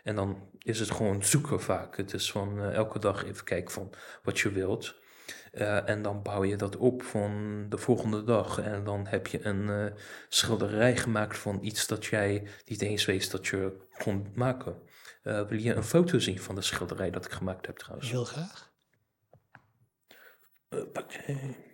En 0.02 0.14
dan 0.14 0.48
is 0.58 0.80
het 0.80 0.90
gewoon 0.90 1.24
zoeken 1.24 1.60
vaak. 1.60 1.96
Het 1.96 2.12
is 2.12 2.30
van 2.30 2.60
eh, 2.60 2.74
elke 2.74 2.98
dag 2.98 3.24
even 3.24 3.44
kijken 3.44 3.72
van 3.72 3.92
wat 4.22 4.38
je 4.38 4.52
wilt. 4.52 4.94
Eh, 5.52 5.88
en 5.88 6.02
dan 6.02 6.22
bouw 6.22 6.44
je 6.44 6.56
dat 6.56 6.76
op 6.76 7.02
van 7.02 7.66
de 7.68 7.78
volgende 7.78 8.24
dag. 8.24 8.58
En 8.58 8.84
dan 8.84 9.06
heb 9.06 9.26
je 9.26 9.44
een 9.44 9.68
eh, 9.68 9.96
schilderij 10.28 10.96
gemaakt 10.96 11.38
van 11.38 11.58
iets 11.62 11.86
dat 11.86 12.04
jij 12.04 12.48
niet 12.64 12.82
eens 12.82 13.04
wist 13.04 13.30
dat 13.30 13.46
je 13.46 13.86
kon 13.98 14.32
maken. 14.34 14.82
Wil 15.22 15.58
je 15.58 15.74
een 15.74 15.84
foto 15.84 16.18
zien 16.18 16.40
van 16.40 16.54
de 16.54 16.62
schilderij 16.62 17.10
dat 17.10 17.24
ik 17.24 17.30
gemaakt 17.30 17.66
heb 17.66 17.78
trouwens? 17.78 18.10
Heel 18.10 18.24
graag. 18.24 18.72
Hoppakee. 20.68 21.69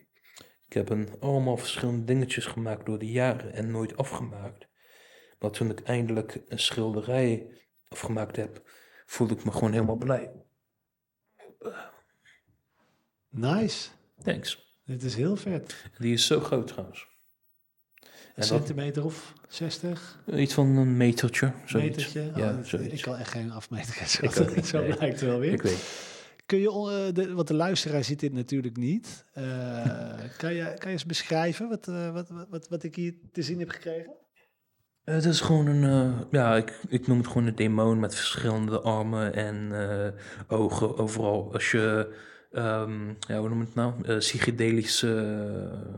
Ik 0.69 0.73
heb 0.73 0.89
een, 0.89 1.09
allemaal 1.21 1.57
verschillende 1.57 2.05
dingetjes 2.05 2.47
gemaakt 2.47 2.87
door 2.87 2.99
de 2.99 3.11
jaren 3.11 3.53
en 3.53 3.71
nooit 3.71 3.97
afgemaakt. 3.97 4.67
Maar 5.39 5.51
toen 5.51 5.71
ik 5.71 5.81
eindelijk 5.81 6.43
een 6.49 6.59
schilderij 6.59 7.47
afgemaakt 7.89 8.37
heb, 8.37 8.71
voelde 9.07 9.35
ik 9.35 9.45
me 9.45 9.53
gewoon 9.53 9.73
helemaal 9.73 9.97
blij. 9.97 10.33
Nice. 13.29 13.89
Thanks. 14.23 14.79
Dit 14.85 15.03
is 15.03 15.15
heel 15.15 15.37
vet. 15.37 15.85
Die 15.99 16.13
is 16.13 16.27
zo 16.27 16.41
groot 16.41 16.67
trouwens. 16.67 17.09
Een 18.01 18.09
En 18.09 18.33
dat, 18.35 18.45
centimeter 18.47 19.05
of 19.05 19.33
60? 19.49 20.19
iets 20.27 20.55
van 20.55 20.77
een 20.77 20.97
metertje. 20.97 21.53
Zoiets. 21.65 21.97
Metertje? 21.97 22.31
Oh, 22.31 22.37
Ja, 22.37 22.53
dat- 22.53 22.67
zoiets. 22.67 22.95
ik 22.95 23.03
kan 23.03 23.17
echt 23.17 23.31
geen 23.31 23.51
afmeten. 23.51 24.09
Zo, 24.09 24.63
zo 24.63 24.81
nee. 24.81 24.97
blijkt 24.97 25.21
wel 25.21 25.39
weer. 25.39 25.53
Ik 25.53 25.63
weet. 25.63 26.15
Kun 26.47 26.59
je, 26.59 26.69
eh, 26.69 27.15
de, 27.15 27.35
want 27.35 27.49
de 27.49 27.55
luisteraar 27.55 28.05
ziet 28.05 28.21
dit 28.21 28.33
natuurlijk 28.33 28.77
niet. 28.77 29.25
Eh, 29.33 30.21
kan, 30.37 30.55
je, 30.55 30.65
kan 30.65 30.89
je 30.89 30.97
eens 30.97 31.07
beschrijven 31.07 31.69
wat, 31.69 31.89
eh, 31.89 32.13
wat, 32.13 32.29
wat, 32.29 32.47
wat, 32.51 32.69
wat 32.69 32.83
ik 32.83 32.95
hier 32.95 33.15
te 33.33 33.43
zien 33.43 33.59
heb 33.59 33.69
gekregen? 33.69 34.15
Het 35.05 35.25
is 35.25 35.41
gewoon 35.41 35.67
een, 35.67 36.15
ja, 36.31 36.57
ik, 36.57 36.81
ik 36.89 37.07
noem 37.07 37.19
het 37.19 37.27
gewoon 37.27 37.47
een 37.47 37.55
demon 37.55 38.01
met 38.01 38.15
verschillende 38.15 38.81
armen 38.81 39.35
en 39.35 39.73
ogen 40.49 40.99
overal. 40.99 41.53
Als 41.53 41.71
je, 41.71 42.15
ehm, 42.53 43.09
ja, 43.09 43.39
hoe 43.39 43.49
noem 43.49 43.61
het 43.61 43.75
nou, 43.75 44.19
psychedelische, 44.19 45.09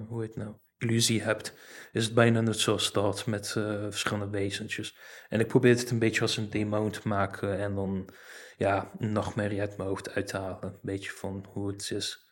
hoe 0.08 0.20
heet 0.20 0.34
het 0.34 0.44
nou, 0.44 0.54
illusie 0.78 1.22
hebt, 1.22 1.54
is 1.92 2.04
het 2.04 2.14
bijna 2.14 2.40
net 2.40 2.58
zoals 2.58 2.92
dat 2.92 3.26
met 3.26 3.48
verschillende 3.88 4.30
wezentjes. 4.30 4.96
En 5.28 5.40
ik 5.40 5.46
probeer 5.46 5.76
het 5.76 5.90
een 5.90 5.98
beetje 5.98 6.20
als 6.20 6.36
een 6.36 6.50
demon 6.50 6.90
te 6.90 7.08
maken 7.08 7.58
en 7.58 7.74
dan, 7.74 8.10
ja, 8.58 8.90
een 8.98 9.12
nachtmerrie 9.12 9.60
uit 9.60 9.76
mijn 9.76 9.88
hoofd 9.88 10.10
uit 10.14 10.26
te 10.26 10.36
halen. 10.36 10.62
Een 10.62 10.78
beetje 10.82 11.10
van 11.10 11.46
hoe 11.52 11.68
het 11.68 11.90
is. 11.90 12.26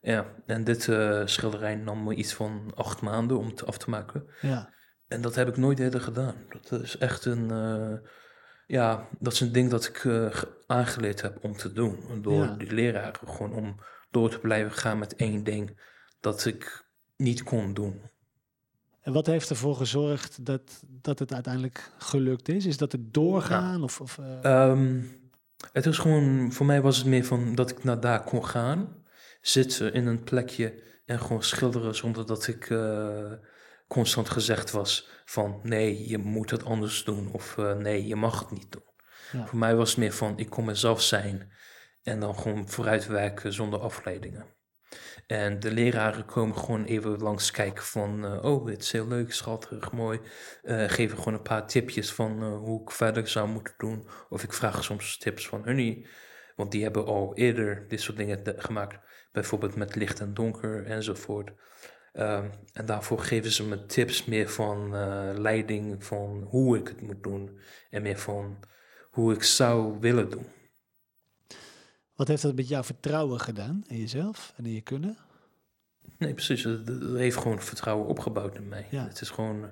Ja, 0.00 0.26
en 0.46 0.64
dit 0.64 0.88
eh, 0.88 1.22
schilderij 1.24 1.74
nam 1.74 2.04
me 2.04 2.14
iets 2.14 2.34
van 2.34 2.72
acht 2.74 3.00
maanden 3.00 3.38
om 3.38 3.46
het 3.46 3.66
af 3.66 3.78
te 3.78 3.90
maken. 3.90 4.26
Ja. 4.40 4.70
En 5.08 5.20
dat 5.20 5.34
heb 5.34 5.48
ik 5.48 5.56
nooit 5.56 5.78
eerder 5.78 6.00
gedaan. 6.00 6.34
Dat 6.68 6.80
is 6.82 6.98
echt 6.98 7.24
een, 7.24 7.50
eh, 7.50 8.08
ja, 8.66 9.08
dat 9.18 9.32
is 9.32 9.40
een 9.40 9.52
ding 9.52 9.70
dat 9.70 9.84
ik 9.86 10.04
eh, 10.04 10.26
ge- 10.30 10.62
aangeleerd 10.66 11.22
heb 11.22 11.38
om 11.44 11.56
te 11.56 11.72
doen. 11.72 12.22
Door 12.22 12.44
Ja. 12.44 12.54
die 12.54 12.72
leraren 12.72 13.28
gewoon 13.28 13.52
om 13.52 13.76
door 14.10 14.30
te 14.30 14.38
blijven 14.38 14.72
gaan 14.72 14.98
met 14.98 15.14
één 15.16 15.44
ding 15.44 15.80
dat 16.20 16.44
ik 16.44 16.84
niet 17.16 17.42
kon 17.42 17.74
doen. 17.74 18.00
En 19.00 19.12
wat 19.12 19.26
heeft 19.26 19.50
ervoor 19.50 19.76
gezorgd 19.76 20.44
dat, 20.46 20.82
dat 20.86 21.18
het 21.18 21.32
uiteindelijk 21.32 21.90
gelukt 21.98 22.48
is? 22.48 22.66
Is 22.66 22.76
dat 22.76 22.92
het 22.92 23.14
doorgaan? 23.14 23.82
Of, 23.82 24.00
of, 24.00 24.18
eh, 24.18 24.44
Ehm, 24.70 25.00
het 25.72 25.86
is 25.86 25.98
gewoon, 25.98 26.52
voor 26.52 26.66
mij 26.66 26.82
was 26.82 26.96
het 26.96 27.06
meer 27.06 27.24
van 27.24 27.54
dat 27.54 27.70
ik 27.70 27.84
naar 27.84 28.00
daar 28.00 28.22
kon 28.22 28.46
gaan, 28.46 29.04
zitten 29.40 29.92
in 29.92 30.06
een 30.06 30.22
plekje 30.22 30.82
en 31.06 31.20
gewoon 31.20 31.42
schilderen 31.42 31.94
zonder 31.94 32.26
dat 32.26 32.46
ik 32.46 32.70
eh, 32.70 33.32
constant 33.88 34.28
gezegd 34.30 34.70
was 34.70 35.08
van 35.24 35.60
nee, 35.62 36.08
je 36.08 36.18
moet 36.18 36.50
het 36.50 36.64
anders 36.64 37.04
doen 37.04 37.32
of 37.32 37.58
eh, 37.58 37.76
nee, 37.76 38.06
je 38.06 38.16
mag 38.16 38.40
het 38.40 38.50
niet 38.50 38.72
doen. 38.72 38.84
Ja. 39.32 39.46
Voor 39.46 39.58
mij 39.58 39.76
was 39.76 39.90
het 39.90 39.98
meer 39.98 40.12
van 40.12 40.38
ik 40.38 40.50
kon 40.50 40.64
mezelf 40.64 41.02
zijn 41.02 41.52
en 42.02 42.20
dan 42.20 42.38
gewoon 42.38 42.68
vooruitwerken 42.68 43.52
zonder 43.52 43.80
afleidingen. 43.80 44.55
En 45.26 45.60
de 45.60 45.72
leraren 45.72 46.24
komen 46.24 46.56
gewoon 46.56 46.84
even 46.84 47.18
langs 47.18 47.50
kijken 47.50 47.84
van, 47.84 48.24
eh, 48.24 48.44
oh, 48.44 48.66
dit 48.66 48.82
is 48.82 48.92
heel 48.92 49.06
leuk, 49.06 49.32
schattig, 49.32 49.92
mooi. 49.92 50.20
Eh, 50.62 50.84
geven 50.88 51.18
gewoon 51.18 51.34
een 51.34 51.42
paar 51.42 51.66
tipjes 51.66 52.12
van 52.12 52.42
eh, 52.42 52.56
hoe 52.56 52.82
ik 52.82 52.90
verder 52.90 53.28
zou 53.28 53.48
moeten 53.48 53.74
doen. 53.78 54.08
Of 54.28 54.42
ik 54.42 54.52
vraag 54.52 54.84
soms 54.84 55.18
tips 55.18 55.48
van 55.48 55.62
hunnie, 55.64 56.06
want 56.56 56.70
die 56.70 56.82
hebben 56.82 57.06
al 57.06 57.34
eerder 57.34 57.88
dit 57.88 58.00
soort 58.00 58.16
dingen 58.16 58.42
gemaakt. 58.56 58.98
Bijvoorbeeld 59.32 59.76
met 59.76 59.94
licht 59.94 60.20
en 60.20 60.34
donker 60.34 60.86
enzovoort. 60.86 61.50
Ehm, 62.12 62.50
en 62.72 62.86
daarvoor 62.86 63.18
geven 63.18 63.50
ze 63.52 63.64
me 63.64 63.86
tips 63.86 64.24
meer 64.24 64.48
van 64.48 64.90
leiding 65.40 66.04
van 66.04 66.46
hoe 66.48 66.78
ik 66.78 66.88
het 66.88 67.00
moet 67.00 67.22
doen. 67.22 67.60
En 67.90 68.02
meer 68.02 68.18
van 68.18 68.58
hoe 69.10 69.34
ik 69.34 69.42
zou 69.42 69.98
willen 70.00 70.30
doen. 70.30 70.46
Wat 72.16 72.28
heeft 72.28 72.42
dat 72.42 72.54
met 72.54 72.68
jouw 72.68 72.82
vertrouwen 72.82 73.40
gedaan 73.40 73.84
in 73.86 73.98
jezelf 73.98 74.52
en 74.56 74.66
in 74.66 74.72
je 74.72 74.80
kunnen? 74.80 75.16
Nee, 76.18 76.34
precies. 76.34 76.64
Het 76.64 76.88
heeft 77.14 77.36
gewoon 77.36 77.62
vertrouwen 77.62 78.06
opgebouwd 78.06 78.56
in 78.56 78.68
mij. 78.68 78.86
Ja. 78.90 79.04
Het 79.04 79.20
is 79.20 79.30
gewoon 79.30 79.70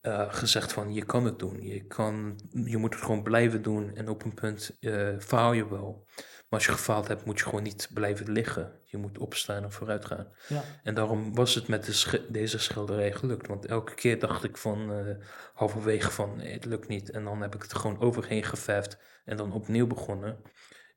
eh, 0.00 0.34
gezegd 0.34 0.72
van 0.72 0.92
je 0.94 1.04
kan 1.04 1.24
het 1.24 1.38
doen. 1.38 1.62
Je, 1.62 1.86
kan, 1.86 2.40
je 2.64 2.76
moet 2.76 2.94
het 2.94 3.02
gewoon 3.02 3.22
blijven 3.22 3.62
doen. 3.62 3.94
En 3.94 4.08
op 4.08 4.24
een 4.24 4.34
punt 4.34 4.76
eh, 4.80 5.18
faal 5.18 5.52
je 5.52 5.68
wel. 5.68 6.06
Maar 6.16 6.58
als 6.58 6.68
je 6.68 6.72
gefaald 6.72 7.08
hebt, 7.08 7.24
moet 7.24 7.38
je 7.38 7.44
gewoon 7.44 7.62
niet 7.62 7.90
blijven 7.94 8.32
liggen. 8.32 8.80
Je 8.84 8.96
moet 8.96 9.18
opstaan 9.18 9.62
en 9.62 9.72
vooruit 9.72 10.04
gaan. 10.04 10.28
Ja. 10.48 10.62
En 10.82 10.94
daarom 10.94 11.34
was 11.34 11.54
het 11.54 11.68
met 11.68 11.84
de 11.84 12.26
deze 12.28 12.58
schilderij 12.58 13.12
gelukt. 13.12 13.46
Want 13.46 13.66
elke 13.66 13.94
keer 13.94 14.18
dacht 14.18 14.44
ik 14.44 14.56
van 14.56 14.92
eh, 14.92 15.16
halverwege 15.54 16.10
van 16.10 16.36
nee, 16.36 16.52
het 16.52 16.64
lukt 16.64 16.88
niet. 16.88 17.10
En 17.10 17.24
dan 17.24 17.40
heb 17.40 17.54
ik 17.54 17.62
het 17.62 17.74
gewoon 17.74 18.00
overheen 18.00 18.44
geverfd 18.44 18.98
en 19.24 19.36
dan 19.36 19.52
opnieuw 19.52 19.86
begonnen. 19.86 20.42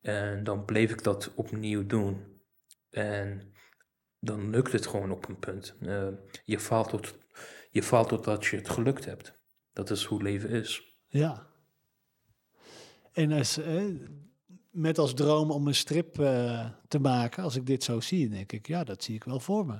En 0.04 0.44
dan 0.44 0.64
bleef 0.64 0.90
ik 0.90 1.02
dat 1.02 1.32
opnieuw 1.34 1.86
doen. 1.86 2.24
En 2.90 3.52
dan 4.20 4.50
lukt 4.50 4.72
het 4.72 4.86
gewoon 4.86 5.10
op 5.10 5.28
een 5.28 5.38
punt. 5.38 5.74
Eh, 5.80 6.06
je, 6.44 6.58
faalt 6.58 6.88
tot, 6.88 7.18
je 7.70 7.82
faalt 7.82 8.08
totdat 8.08 8.44
je 8.46 8.56
het 8.56 8.68
gelukt 8.68 9.04
hebt. 9.04 9.32
Dat 9.72 9.90
is 9.90 10.04
hoe 10.04 10.22
leven 10.22 10.48
is. 10.50 10.98
Ja. 11.08 11.46
En 13.12 13.32
als, 13.32 13.58
eh, 13.58 13.84
met 14.70 14.98
als 14.98 15.14
droom 15.14 15.50
om 15.50 15.66
een 15.66 15.74
strip 15.74 16.18
eh, 16.18 16.70
te 16.88 16.98
maken, 16.98 17.42
als 17.42 17.56
ik 17.56 17.66
dit 17.66 17.84
zo 17.84 18.00
zie, 18.00 18.28
denk 18.28 18.52
ik, 18.52 18.66
ja, 18.66 18.84
dat 18.84 19.02
zie 19.04 19.14
ik 19.14 19.24
wel 19.24 19.40
voor 19.40 19.66
me. 19.66 19.78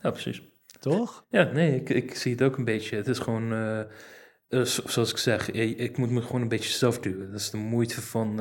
Ja, 0.00 0.10
precies. 0.10 0.42
Toch? 0.80 1.24
Ja, 1.30 1.42
nee, 1.42 1.74
ik, 1.80 1.88
ik 1.88 2.14
zie 2.14 2.32
het 2.32 2.42
ook 2.42 2.56
een 2.56 2.64
beetje. 2.64 2.96
Het 2.96 3.08
is 3.08 3.18
gewoon, 3.18 3.52
eh, 3.52 3.80
eh, 3.80 4.64
zo- 4.64 4.88
zoals 4.88 5.10
ik 5.10 5.16
zeg, 5.16 5.50
ik, 5.50 5.78
ik 5.78 5.96
moet 5.96 6.10
me 6.10 6.22
gewoon 6.22 6.40
een 6.42 6.48
beetje 6.48 6.70
zelf 6.72 6.98
duwen. 6.98 7.30
Dat 7.30 7.40
is 7.40 7.50
de 7.50 7.56
moeite 7.56 8.00
van, 8.02 8.40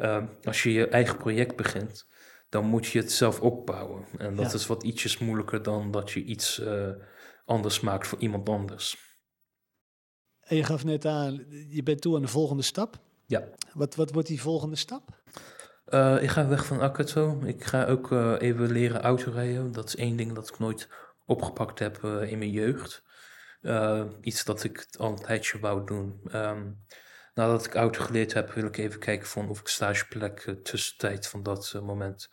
eh, 0.00 0.16
eh, 0.16 0.24
als 0.44 0.62
je 0.62 0.72
je 0.72 0.88
eigen 0.88 1.16
project 1.16 1.56
begint, 1.56 2.08
dan 2.48 2.64
moet 2.64 2.86
je 2.86 2.98
het 2.98 3.12
zelf 3.12 3.40
opbouwen. 3.40 4.04
En 4.18 4.36
dat 4.36 4.46
Ja. 4.50 4.52
is 4.56 4.66
wat 4.66 4.82
ietsjes 4.82 5.18
moeilijker 5.18 5.62
dan 5.62 5.90
dat 5.90 6.10
je 6.10 6.22
iets 6.22 6.60
eh, 6.60 6.90
anders 7.44 7.80
maakt 7.80 8.06
voor 8.06 8.18
iemand 8.18 8.48
anders. 8.48 9.08
En 10.40 10.56
je 10.56 10.64
gaf 10.64 10.84
net 10.84 11.04
aan, 11.04 11.44
je 11.68 11.82
bent 11.82 12.00
toe 12.00 12.16
aan 12.16 12.22
de 12.22 12.28
volgende 12.28 12.62
stap. 12.62 12.98
Ja. 13.26 13.48
Wat, 13.72 13.94
wat 13.94 14.12
wordt 14.12 14.28
die 14.28 14.40
volgende 14.40 14.76
stap? 14.76 15.08
Eh, 15.84 16.22
ik 16.22 16.28
ga 16.28 16.48
weg 16.48 16.66
van 16.66 16.80
Akato. 16.80 17.40
Ik 17.44 17.64
ga 17.64 17.86
ook 17.86 18.12
eh, 18.12 18.34
even 18.38 18.70
leren 18.72 19.00
autorijden. 19.02 19.72
Dat 19.72 19.86
is 19.88 19.96
één 19.96 20.16
ding 20.16 20.32
dat 20.32 20.48
ik 20.48 20.58
nooit 20.58 20.88
opgepakt 21.26 21.78
heb 21.78 22.04
in 22.04 22.38
mijn 22.38 22.50
jeugd. 22.50 23.02
Iets 24.20 24.44
dat 24.44 24.64
ik 24.64 24.86
al 24.98 25.10
een 25.10 25.16
tijdje 25.24 25.58
wou 25.58 25.86
doen. 25.86 26.20
Ehm, 26.30 26.70
nadat 27.34 27.66
ik 27.66 27.74
auto 27.74 28.04
geleerd 28.04 28.32
heb, 28.32 28.52
wil 28.52 28.64
ik 28.64 28.76
even 28.76 29.00
kijken 29.00 29.28
van 29.28 29.48
of 29.48 29.60
ik 29.60 29.68
stageplek 29.68 30.40
eh, 30.40 30.54
tussentijd 30.54 31.26
van 31.26 31.42
dat 31.42 31.72
eh, 31.74 31.82
moment 31.82 32.30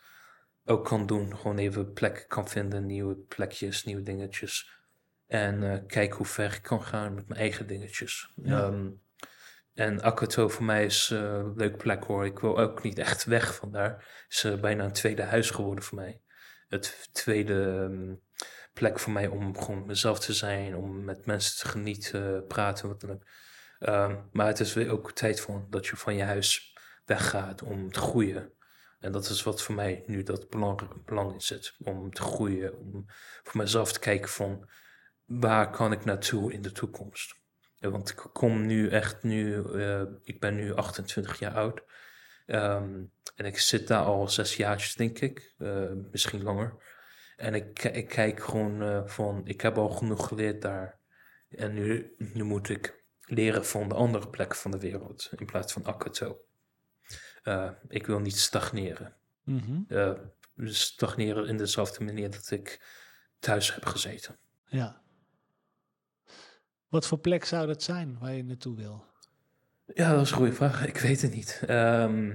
ook 0.64 0.84
kan 0.84 1.06
doen. 1.06 1.36
Gewoon 1.36 1.58
even 1.58 1.92
plekken 1.92 2.26
kan 2.26 2.48
vinden, 2.48 2.86
nieuwe 2.86 3.14
plekjes, 3.14 3.84
nieuwe 3.84 4.02
dingetjes. 4.02 4.70
En 5.26 5.72
eh, 5.72 5.86
kijken 5.86 6.16
hoe 6.16 6.26
ver 6.26 6.54
ik 6.54 6.62
kan 6.62 6.82
gaan 6.82 7.14
met 7.14 7.28
mijn 7.28 7.40
eigen 7.40 7.66
dingetjes. 7.66 8.32
Ja. 8.42 8.62
Ehm, 8.62 8.88
en 9.74 10.02
Akato 10.02 10.48
voor 10.48 10.64
mij 10.64 10.84
is 10.84 11.10
een 11.10 11.56
leuk 11.56 11.76
plek 11.76 12.04
hoor. 12.04 12.24
Ik 12.24 12.38
wil 12.38 12.58
ook 12.58 12.82
niet 12.82 12.98
echt 12.98 13.24
weg 13.24 13.54
van 13.54 13.72
daar. 13.72 14.24
Het 14.28 14.44
is 14.44 14.60
bijna 14.60 14.84
een 14.84 14.92
tweede 14.92 15.22
huis 15.22 15.50
geworden 15.50 15.84
voor 15.84 15.98
mij. 15.98 16.20
Het 16.68 17.08
tweede 17.12 17.88
ehm, 17.90 18.14
plek 18.72 18.98
voor 18.98 19.12
mij 19.12 19.26
om 19.26 19.58
gewoon 19.58 19.86
mezelf 19.86 20.18
te 20.18 20.32
zijn, 20.32 20.76
om 20.76 21.04
met 21.04 21.26
mensen 21.26 21.58
te 21.58 21.68
genieten, 21.68 22.46
praten, 22.46 22.88
wat 22.88 23.00
dan 23.00 23.10
ook. 23.10 23.22
Ehm, 23.78 24.16
maar 24.32 24.46
het 24.46 24.60
is 24.60 24.74
weer 24.74 24.90
ook 24.90 25.12
tijd 25.12 25.40
voor 25.40 25.66
dat 25.70 25.86
je 25.86 25.96
van 25.96 26.14
je 26.14 26.22
huis 26.22 26.76
weggaat 27.04 27.62
om 27.62 27.92
te 27.92 28.00
groeien. 28.00 28.52
En 29.00 29.12
dat 29.12 29.28
is 29.28 29.42
wat 29.42 29.62
voor 29.62 29.74
mij 29.74 30.02
nu 30.06 30.22
dat 30.22 30.48
belang, 30.50 31.04
belang 31.04 31.32
in 31.32 31.40
zit. 31.40 31.74
Om 31.84 32.12
te 32.12 32.22
groeien, 32.22 32.78
om 32.78 33.04
voor 33.42 33.60
mezelf 33.60 33.92
te 33.92 33.98
kijken 33.98 34.30
van 34.30 34.68
waar 35.24 35.70
kan 35.70 35.92
ik 35.92 36.04
naartoe 36.04 36.52
in 36.52 36.62
de 36.62 36.72
toekomst. 36.72 37.34
Want 37.78 38.10
ik 38.10 38.26
kom 38.32 38.66
nu 38.66 38.88
echt 38.88 39.22
nu, 39.22 39.62
eh, 39.72 40.02
ik 40.22 40.40
ben 40.40 40.54
nu 40.54 40.74
28 40.74 41.38
jaar 41.38 41.54
oud. 41.54 41.82
Ehm, 42.46 43.04
en 43.36 43.44
ik 43.44 43.58
zit 43.58 43.88
daar 43.88 44.04
al 44.04 44.28
zes 44.28 44.56
jaartjes, 44.56 44.94
denk 44.94 45.18
ik. 45.18 45.54
eh, 45.58 45.92
misschien 46.10 46.42
langer. 46.42 46.74
En 47.36 47.54
ik, 47.54 47.84
ik 47.84 48.08
kijk 48.08 48.40
gewoon 48.40 48.82
eh, 48.82 49.06
van, 49.06 49.46
ik 49.46 49.60
heb 49.60 49.78
al 49.78 49.88
genoeg 49.88 50.28
geleerd 50.28 50.62
daar. 50.62 50.98
En 51.48 51.74
nu, 51.74 52.14
nu 52.18 52.42
moet 52.44 52.68
ik 52.68 52.97
leren 53.28 53.64
van 53.66 53.88
de 53.88 53.94
andere 53.94 54.28
plekken 54.28 54.58
van 54.58 54.70
de 54.70 54.78
wereld. 54.78 55.30
In 55.36 55.46
plaats 55.46 55.72
van 55.72 55.84
Akato. 55.84 56.40
Eh, 57.42 57.70
ik 57.88 58.06
wil 58.06 58.18
niet 58.20 58.36
stagneren. 58.38 59.16
Mhm. 59.42 59.80
Eh, 59.88 60.12
stagneren 60.64 61.46
in 61.48 61.56
dezelfde 61.56 62.04
manier 62.04 62.30
dat 62.30 62.50
ik 62.50 62.86
thuis 63.38 63.74
heb 63.74 63.84
gezeten. 63.84 64.38
Ja. 64.64 65.00
Wat 66.88 67.06
voor 67.06 67.18
plek 67.18 67.44
zou 67.44 67.66
dat 67.66 67.82
zijn 67.82 68.18
waar 68.18 68.32
je 68.32 68.44
naartoe 68.44 68.76
wil? 68.76 69.04
Ja, 69.94 70.12
dat 70.12 70.22
is 70.24 70.30
een 70.30 70.36
goede 70.36 70.52
vraag. 70.52 70.86
Ik 70.86 70.98
weet 70.98 71.22
het 71.22 71.34
niet. 71.34 71.62
Ehm, 71.66 72.34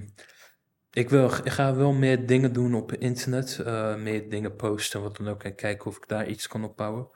ik, 0.91 1.09
wil, 1.09 1.25
ik 1.25 1.51
ga 1.51 1.75
wel 1.75 1.91
meer 1.91 2.25
dingen 2.27 2.53
doen 2.53 2.73
op 2.75 2.91
internet. 2.93 3.59
eh, 3.59 3.95
meer 3.95 4.29
dingen 4.29 4.55
posten, 4.55 5.01
wat 5.01 5.17
dan 5.17 5.27
ook. 5.27 5.43
En 5.43 5.55
kijken 5.55 5.85
of 5.85 5.97
ik 5.97 6.07
daar 6.07 6.27
iets 6.27 6.47
kan 6.47 6.63
opbouwen. 6.63 7.07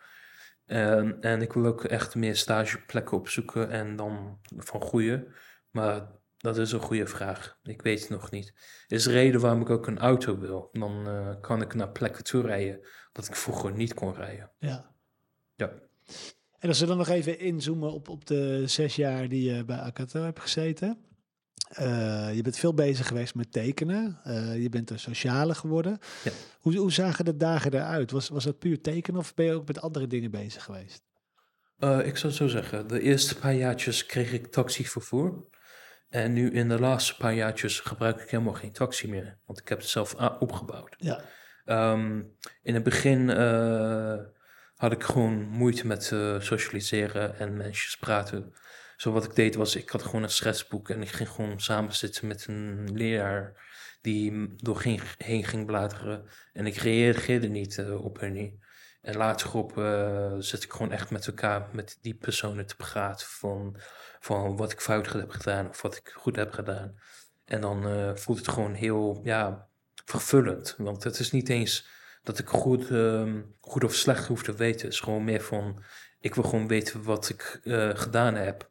Ehm, 0.67 1.11
en 1.19 1.41
ik 1.41 1.53
wil 1.53 1.65
ook 1.65 1.83
echt 1.83 2.15
meer 2.15 2.35
stageplekken 2.35 3.17
opzoeken 3.17 3.69
en 3.69 3.95
dan 3.95 4.39
van 4.57 4.81
groeien. 4.81 5.33
Maar 5.71 6.15
Dat 6.37 6.57
is 6.57 6.71
een 6.71 6.79
goede 6.79 7.07
vraag. 7.07 7.57
Ik 7.63 7.81
weet 7.81 7.99
het 7.99 8.09
nog 8.09 8.31
niet. 8.31 8.53
is 8.87 9.03
de 9.03 9.11
reden 9.11 9.41
waarom 9.41 9.61
ik 9.61 9.69
ook 9.69 9.87
een 9.87 9.97
auto 9.99 10.39
wil. 10.39 10.69
Dan 10.71 11.07
eh, 11.07 11.41
kan 11.41 11.61
ik 11.61 11.73
naar 11.73 11.89
plekken 11.91 12.23
toe 12.23 12.41
rijden 12.41 12.87
dat 13.11 13.27
ik 13.27 13.35
vroeger 13.35 13.71
niet 13.71 13.93
kon 13.93 14.13
rijden. 14.13 14.51
Ja. 14.59 14.95
Ja. 15.55 15.73
En 16.59 16.69
als 16.69 16.79
we 16.79 16.85
dan 16.85 16.97
nog 16.97 17.07
even 17.07 17.39
inzoomen 17.39 17.93
op, 17.93 18.09
op 18.09 18.25
de 18.25 18.63
zes 18.67 18.95
jaar 18.95 19.27
die 19.27 19.53
je 19.53 19.65
bij 19.65 19.77
Akato 19.77 20.21
hebt 20.21 20.39
gezeten. 20.39 21.05
Eh, 21.67 22.29
je 22.35 22.41
bent 22.41 22.57
veel 22.57 22.73
bezig 22.73 23.07
geweest 23.07 23.35
met 23.35 23.51
tekenen. 23.51 24.19
Eh, 24.23 24.61
je 24.61 24.69
bent 24.69 24.89
een 24.89 24.99
sociale 24.99 25.55
geworden. 25.55 25.99
Ja. 26.23 26.31
Hoe, 26.59 26.75
hoe 26.75 26.91
zagen 26.91 27.25
de 27.25 27.37
dagen 27.37 27.73
eruit? 27.73 28.11
Was, 28.11 28.29
was 28.29 28.43
dat 28.43 28.59
puur 28.59 28.81
tekenen 28.81 29.19
of 29.19 29.33
ben 29.33 29.45
je 29.45 29.53
ook 29.53 29.67
met 29.67 29.81
andere 29.81 30.07
dingen 30.07 30.31
bezig 30.31 30.63
geweest? 30.63 31.01
Eh, 31.77 31.97
ik 32.05 32.17
zou 32.17 32.27
het 32.27 32.41
zo 32.41 32.47
zeggen, 32.47 32.87
de 32.87 33.01
eerste 33.01 33.37
paar 33.37 33.53
jaartjes 33.53 34.05
kreeg 34.05 34.31
ik 34.33 34.47
taxivervoer. 34.47 35.47
En 36.09 36.33
nu 36.33 36.51
in 36.51 36.69
de 36.69 36.79
laatste 36.79 37.15
paar 37.15 37.33
jaartjes 37.33 37.79
gebruik 37.79 38.21
ik 38.21 38.29
helemaal 38.29 38.53
geen 38.53 38.71
taxi 38.71 39.09
meer. 39.09 39.37
Want 39.45 39.59
ik 39.59 39.67
heb 39.67 39.77
het 39.77 39.87
zelf 39.87 40.19
a- 40.19 40.35
opgebouwd. 40.39 40.95
Ja. 40.97 41.21
Ehm, 41.65 42.21
in 42.61 42.73
het 42.73 42.83
begin 42.83 43.29
had 44.75 44.91
ik 44.91 45.03
gewoon 45.03 45.47
moeite 45.49 45.87
met 45.87 46.03
socialiseren 46.39 47.39
en 47.39 47.57
mensen 47.57 47.99
praten. 47.99 48.53
Zo 48.97 49.11
wat 49.11 49.23
ik 49.23 49.35
deed 49.35 49.55
was, 49.55 49.75
ik 49.75 49.89
had 49.89 50.03
gewoon 50.03 50.23
een 50.23 50.29
stressboek 50.29 50.89
en 50.89 51.01
ik 51.01 51.09
ging 51.09 51.29
gewoon 51.29 51.59
samen 51.59 51.95
zitten 51.95 52.27
met 52.27 52.45
een 52.47 52.89
leraar 52.93 53.65
die 54.01 54.55
door 54.55 54.75
ging, 54.75 55.01
heen 55.17 55.43
ging 55.43 55.65
bladeren. 55.65 56.25
En 56.53 56.65
ik 56.65 56.75
reageerde 56.75 57.47
niet 57.47 57.77
eh, 57.77 58.03
op 58.03 58.21
niet. 58.21 58.53
En 59.01 59.17
later 59.17 59.53
op 59.53 59.77
eh, 59.77 60.33
zit 60.37 60.63
ik 60.63 60.71
gewoon 60.71 60.91
echt 60.91 61.09
met 61.09 61.27
elkaar, 61.27 61.67
met 61.71 61.97
die 62.01 62.13
personen 62.13 62.65
te 62.65 62.75
praten 62.75 63.27
van, 63.27 63.75
van 64.19 64.57
wat 64.57 64.71
ik 64.71 64.81
fout 64.81 65.11
heb 65.11 65.29
gedaan 65.29 65.69
of 65.69 65.81
wat 65.81 65.95
ik 65.95 66.13
goed 66.15 66.35
heb 66.35 66.51
gedaan. 66.51 66.99
En 67.45 67.61
dan 67.61 67.87
eh, 67.87 68.15
voelt 68.15 68.37
het 68.37 68.47
gewoon 68.47 68.73
heel, 68.73 69.21
ja, 69.23 69.67
vervullend. 70.05 70.75
Want 70.77 71.03
het 71.03 71.19
is 71.19 71.31
niet 71.31 71.49
eens 71.49 71.87
dat 72.23 72.39
ik 72.39 72.47
goed, 72.47 72.89
ehm, 72.89 73.41
goed 73.59 73.83
of 73.83 73.93
slecht 73.93 74.27
hoef 74.27 74.43
te 74.43 74.53
weten. 74.53 74.85
Het 74.85 74.93
is 74.93 74.99
gewoon 74.99 75.23
meer 75.23 75.41
van, 75.41 75.83
ik 76.19 76.35
wil 76.35 76.43
gewoon 76.43 76.67
weten 76.67 77.03
wat 77.03 77.29
ik 77.29 77.59
gedaan 77.93 78.35
heb. 78.35 78.69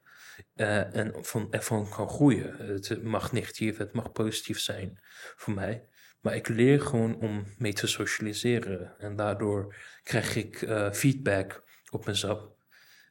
Eh, 0.55 0.95
en 0.95 1.25
van, 1.25 1.53
ervan 1.53 1.89
kan 1.91 2.09
groeien. 2.09 2.57
Het 2.57 3.03
mag 3.03 3.33
negatief, 3.33 3.77
het 3.77 3.93
mag 3.93 4.13
positief 4.13 4.61
zijn 4.61 4.99
voor 5.37 5.55
mij. 5.55 5.89
Maar 6.21 6.35
ik 6.35 6.49
leer 6.49 6.81
gewoon 6.81 7.21
om 7.21 7.45
mee 7.59 7.73
te 7.73 7.87
socialiseren. 7.87 8.95
En 8.99 9.17
daardoor 9.17 9.75
krijg 10.03 10.37
ik 10.37 10.63
eh, 10.63 10.93
feedback 10.93 11.65
op 11.91 12.07
mezelf. 12.07 12.49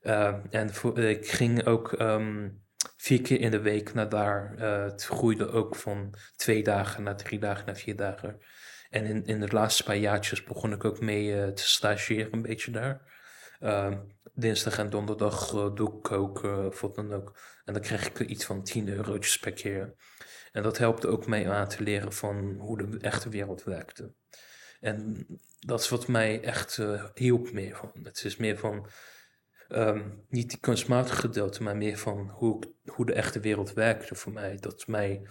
Eh, 0.01 0.35
en 0.49 0.69
ik 0.95 1.27
ging 1.27 1.65
ook 1.65 1.93
ehm, 1.93 2.49
vier 2.97 3.21
keer 3.21 3.39
in 3.39 3.51
de 3.51 3.61
week 3.61 3.93
naar 3.93 4.09
daar. 4.09 4.53
Het 4.59 5.05
groeide 5.05 5.47
ook 5.47 5.75
van 5.75 6.13
twee 6.35 6.63
dagen 6.63 7.03
naar 7.03 7.17
drie 7.17 7.39
dagen 7.39 7.65
naar 7.65 7.75
vier 7.75 7.95
dagen. 7.95 8.39
En 8.89 9.05
in, 9.05 9.25
in 9.25 9.39
de 9.39 9.51
laatste 9.51 9.83
paar 9.83 9.95
jaartjes 9.95 10.43
begon 10.43 10.73
ik 10.73 10.85
ook 10.85 10.99
mee 10.99 11.53
te 11.53 11.67
stagiëren, 11.67 12.33
een 12.33 12.41
beetje 12.41 12.71
daar. 12.71 13.14
Ehm, 13.65 13.97
dinsdag 14.33 14.77
en 14.77 14.89
donderdag 14.89 15.53
eh, 15.53 15.75
doe 15.75 15.95
ik 15.95 16.01
koken, 16.01 16.65
of 16.65 16.81
wat 16.81 16.95
dan 16.95 17.13
ook. 17.13 17.37
En 17.63 17.73
dan 17.73 17.81
krijg 17.81 18.07
ik 18.07 18.19
iets 18.19 18.45
van 18.45 18.63
10 18.63 18.87
eurotjes 18.89 19.39
per 19.39 19.53
keer. 19.53 19.95
En 20.51 20.63
dat 20.63 20.77
helpt 20.77 21.05
ook 21.05 21.27
mij 21.27 21.49
aan 21.49 21.67
te 21.67 21.83
leren 21.83 22.13
van 22.13 22.55
hoe 22.59 22.77
de 22.77 22.97
echte 22.99 23.29
wereld 23.29 23.63
werkte. 23.63 24.13
En 24.79 25.25
dat 25.59 25.79
is 25.79 25.89
wat 25.89 26.07
mij 26.07 26.43
echt 26.43 26.77
eh, 26.77 27.05
hielp 27.13 27.51
meer 27.51 27.75
van. 27.75 27.91
Het 28.03 28.23
is 28.23 28.37
meer 28.37 28.57
van, 28.57 28.87
ehm, 29.67 30.09
niet 30.29 30.49
die 30.49 30.59
kunstmatige 30.59 31.15
gedeelte, 31.15 31.63
maar 31.63 31.77
meer 31.77 31.97
van 31.97 32.29
hoe, 32.29 32.73
hoe 32.85 33.05
de 33.05 33.13
echte 33.13 33.39
wereld 33.39 33.73
werkte 33.73 34.15
voor 34.15 34.31
mij. 34.31 34.57
Dat 34.59 34.87
mij 34.87 35.27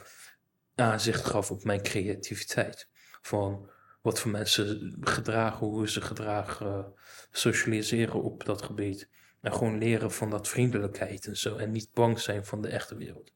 aanzicht 0.74 1.24
gaf 1.24 1.50
op 1.50 1.64
mijn 1.64 1.82
creativiteit. 1.82 2.88
Van 3.22 3.70
wat 4.04 4.20
voor 4.20 4.30
mensen 4.30 4.96
gedragen, 5.00 5.66
hoe 5.66 5.88
ze 5.88 6.00
gedragen, 6.00 6.92
socialiseren 7.30 8.22
op 8.22 8.44
dat 8.44 8.62
gebied. 8.62 9.08
En 9.40 9.52
gewoon 9.52 9.78
leren 9.78 10.10
van 10.12 10.30
dat 10.30 10.48
vriendelijkheid 10.48 11.26
en 11.26 11.36
zo. 11.36 11.56
En 11.56 11.70
niet 11.70 11.92
bang 11.92 12.20
zijn 12.20 12.44
van 12.44 12.62
de 12.62 12.68
echte 12.68 12.96
wereld. 12.96 13.32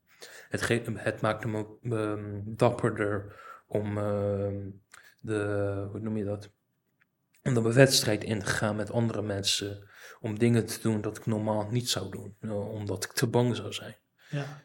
Het, 0.49 0.63
ge- 0.63 0.83
het 0.95 1.21
maakte 1.21 1.49
me 1.49 1.67
ehm, 1.83 2.41
dapperder 2.45 3.37
om 3.67 3.99
ehm, 3.99 4.67
de, 5.21 5.87
hoe 5.91 6.01
noem 6.01 6.17
je 6.17 6.25
dat? 6.25 6.51
Om 7.43 7.55
de 7.55 7.73
wedstrijd 7.73 8.25
in 8.25 8.39
te 8.39 8.47
gaan 8.47 8.77
met 8.77 8.91
andere 8.91 9.23
mensen. 9.23 9.89
Om 10.21 10.39
dingen 10.39 10.67
te 10.67 10.81
doen 10.81 11.01
dat 11.01 11.17
ik 11.19 11.27
normaal 11.27 11.69
niet 11.71 11.89
zou 11.89 12.11
doen. 12.11 12.37
eh, 12.41 12.69
omdat 12.71 13.05
ik 13.05 13.13
te 13.13 13.27
bang 13.27 13.57
zou 13.57 13.73
zijn. 13.73 13.97
Ja. 14.31 14.63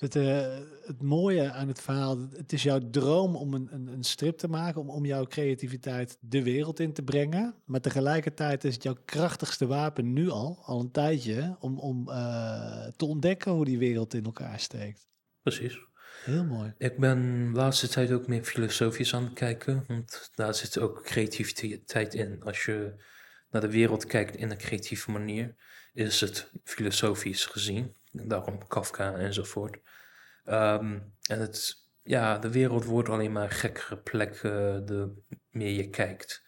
Het, 0.00 0.16
eh, 0.16 0.58
het 0.82 1.02
mooie 1.02 1.50
aan 1.52 1.68
het 1.68 1.80
verhaal, 1.80 2.18
het 2.32 2.52
is 2.52 2.62
jouw 2.62 2.90
droom 2.90 3.36
om 3.36 3.54
een, 3.54 3.68
een, 3.72 3.86
een 3.86 4.02
strip 4.02 4.38
te 4.38 4.48
maken, 4.48 4.80
om, 4.80 4.90
om 4.90 5.04
jouw 5.04 5.26
creativiteit 5.26 6.16
de 6.20 6.42
wereld 6.42 6.80
in 6.80 6.92
te 6.92 7.02
brengen. 7.02 7.54
Maar 7.64 7.80
tegelijkertijd 7.80 8.64
is 8.64 8.74
het 8.74 8.82
jouw 8.82 8.96
krachtigste 9.04 9.66
wapen 9.66 10.12
nu 10.12 10.30
al, 10.30 10.58
al 10.62 10.80
een 10.80 10.90
tijdje, 10.90 11.56
om, 11.58 11.78
om 11.78 12.08
eh, 12.08 12.86
te 12.96 13.04
ontdekken 13.04 13.52
hoe 13.52 13.64
die 13.64 13.78
wereld 13.78 14.14
in 14.14 14.24
elkaar 14.24 14.60
steekt. 14.60 15.08
Precies. 15.42 15.78
Heel 16.24 16.44
mooi. 16.44 16.74
Ik 16.78 16.98
ben 16.98 17.50
de 17.52 17.58
laatste 17.58 17.88
tijd 17.88 18.12
ook 18.12 18.26
meer 18.26 18.44
filosofisch 18.44 19.14
aan 19.14 19.24
het 19.24 19.32
kijken, 19.32 19.84
want 19.86 20.30
daar 20.34 20.54
zit 20.54 20.78
ook 20.78 21.04
creativiteit 21.04 22.14
in. 22.14 22.42
Als 22.42 22.64
je 22.64 22.94
naar 23.50 23.60
de 23.60 23.70
wereld 23.70 24.06
kijkt 24.06 24.36
in 24.36 24.50
een 24.50 24.58
creatieve 24.58 25.10
manier, 25.10 25.54
is 25.92 26.20
het 26.20 26.50
filosofisch 26.64 27.46
gezien. 27.46 27.96
Daarom 28.10 28.66
Kafka 28.66 29.14
enzovoort. 29.14 29.78
Ehm, 30.44 30.98
en 31.26 31.40
het, 31.40 31.88
ja, 32.02 32.38
de 32.38 32.50
wereld 32.50 32.84
wordt 32.84 33.08
alleen 33.08 33.32
maar 33.32 33.50
gekkere 33.50 33.96
plek 33.96 34.40
de 34.42 35.22
meer 35.50 35.70
je 35.70 35.90
kijkt. 35.90 36.42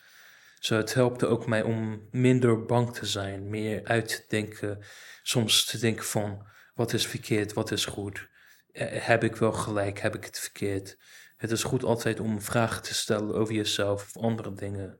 Zo, 0.59 0.77
het 0.77 0.95
helpt 0.95 1.25
ook 1.25 1.47
mij 1.47 1.63
om 1.63 2.09
minder 2.11 2.65
bang 2.65 2.95
te 2.95 3.07
zijn, 3.07 3.51
meer 3.51 3.85
uit 3.85 4.09
te 4.09 4.25
denken, 4.29 4.85
soms 5.23 5.65
te 5.65 5.79
denken 5.79 6.05
van 6.05 6.47
wat 6.75 6.93
is 6.93 7.07
verkeerd, 7.07 7.53
wat 7.53 7.71
is 7.71 7.85
goed. 7.85 8.29
Eh, 8.73 8.87
heb 8.91 9.25
ik 9.25 9.37
wel 9.37 9.53
gelijk, 9.53 10.01
heb 10.01 10.15
ik 10.15 10.25
het 10.25 10.39
verkeerd? 10.39 10.99
Het 11.37 11.51
is 11.51 11.63
goed 11.63 11.85
altijd 11.85 12.21
om 12.21 12.41
vragen 12.41 12.83
te 12.83 12.95
stellen 12.95 13.35
over 13.35 13.55
jezelf 13.55 14.03
of 14.15 14.23
andere 14.23 14.53
dingen, 14.53 14.99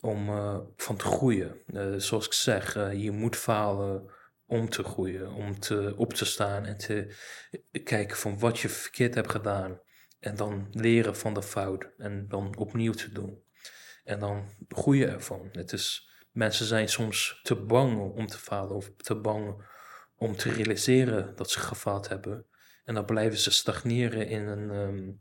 om 0.00 0.28
eh, 0.28 0.58
van 0.76 0.96
te 0.96 1.04
groeien. 1.04 1.56
Eh, 1.66 1.94
zoals 1.96 2.26
ik 2.26 2.32
zeg, 2.32 2.74
je 2.96 3.10
moet 3.10 3.36
falen 3.36 4.10
om 4.46 4.68
te 4.68 4.82
groeien, 4.82 5.32
om 5.32 5.60
te, 5.60 5.94
op 5.96 6.12
te 6.12 6.24
staan 6.24 6.64
en 6.64 6.76
te 6.76 7.14
kijken 7.84 8.16
van 8.16 8.38
wat 8.38 8.58
je 8.58 8.68
verkeerd 8.68 9.14
hebt 9.14 9.30
gedaan. 9.30 9.80
En 10.20 10.36
dan 10.36 10.68
leren 10.70 11.16
van 11.16 11.34
de 11.34 11.42
fout 11.42 11.86
en 11.98 12.28
dan 12.28 12.56
opnieuw 12.56 12.92
te 12.92 13.12
doen. 13.12 13.42
En 14.04 14.18
dan 14.18 14.50
groeien 14.68 15.08
ervan. 15.08 15.48
Het 15.52 15.72
is, 15.72 16.10
mensen 16.32 16.66
zijn 16.66 16.88
soms 16.88 17.40
te 17.42 17.54
bang 17.56 17.98
om 17.98 18.26
te 18.26 18.38
falen 18.38 18.76
of 18.76 18.90
te 18.96 19.14
bang 19.14 19.64
om 20.16 20.36
te 20.36 20.52
realiseren 20.52 21.36
dat 21.36 21.50
ze 21.50 21.58
gefaald 21.58 22.08
hebben. 22.08 22.46
En 22.84 22.94
dan 22.94 23.04
blijven 23.04 23.38
ze 23.38 23.50
stagneren 23.50 24.28
in 24.28 24.46
een, 24.46 24.70
ehm, 24.70 25.12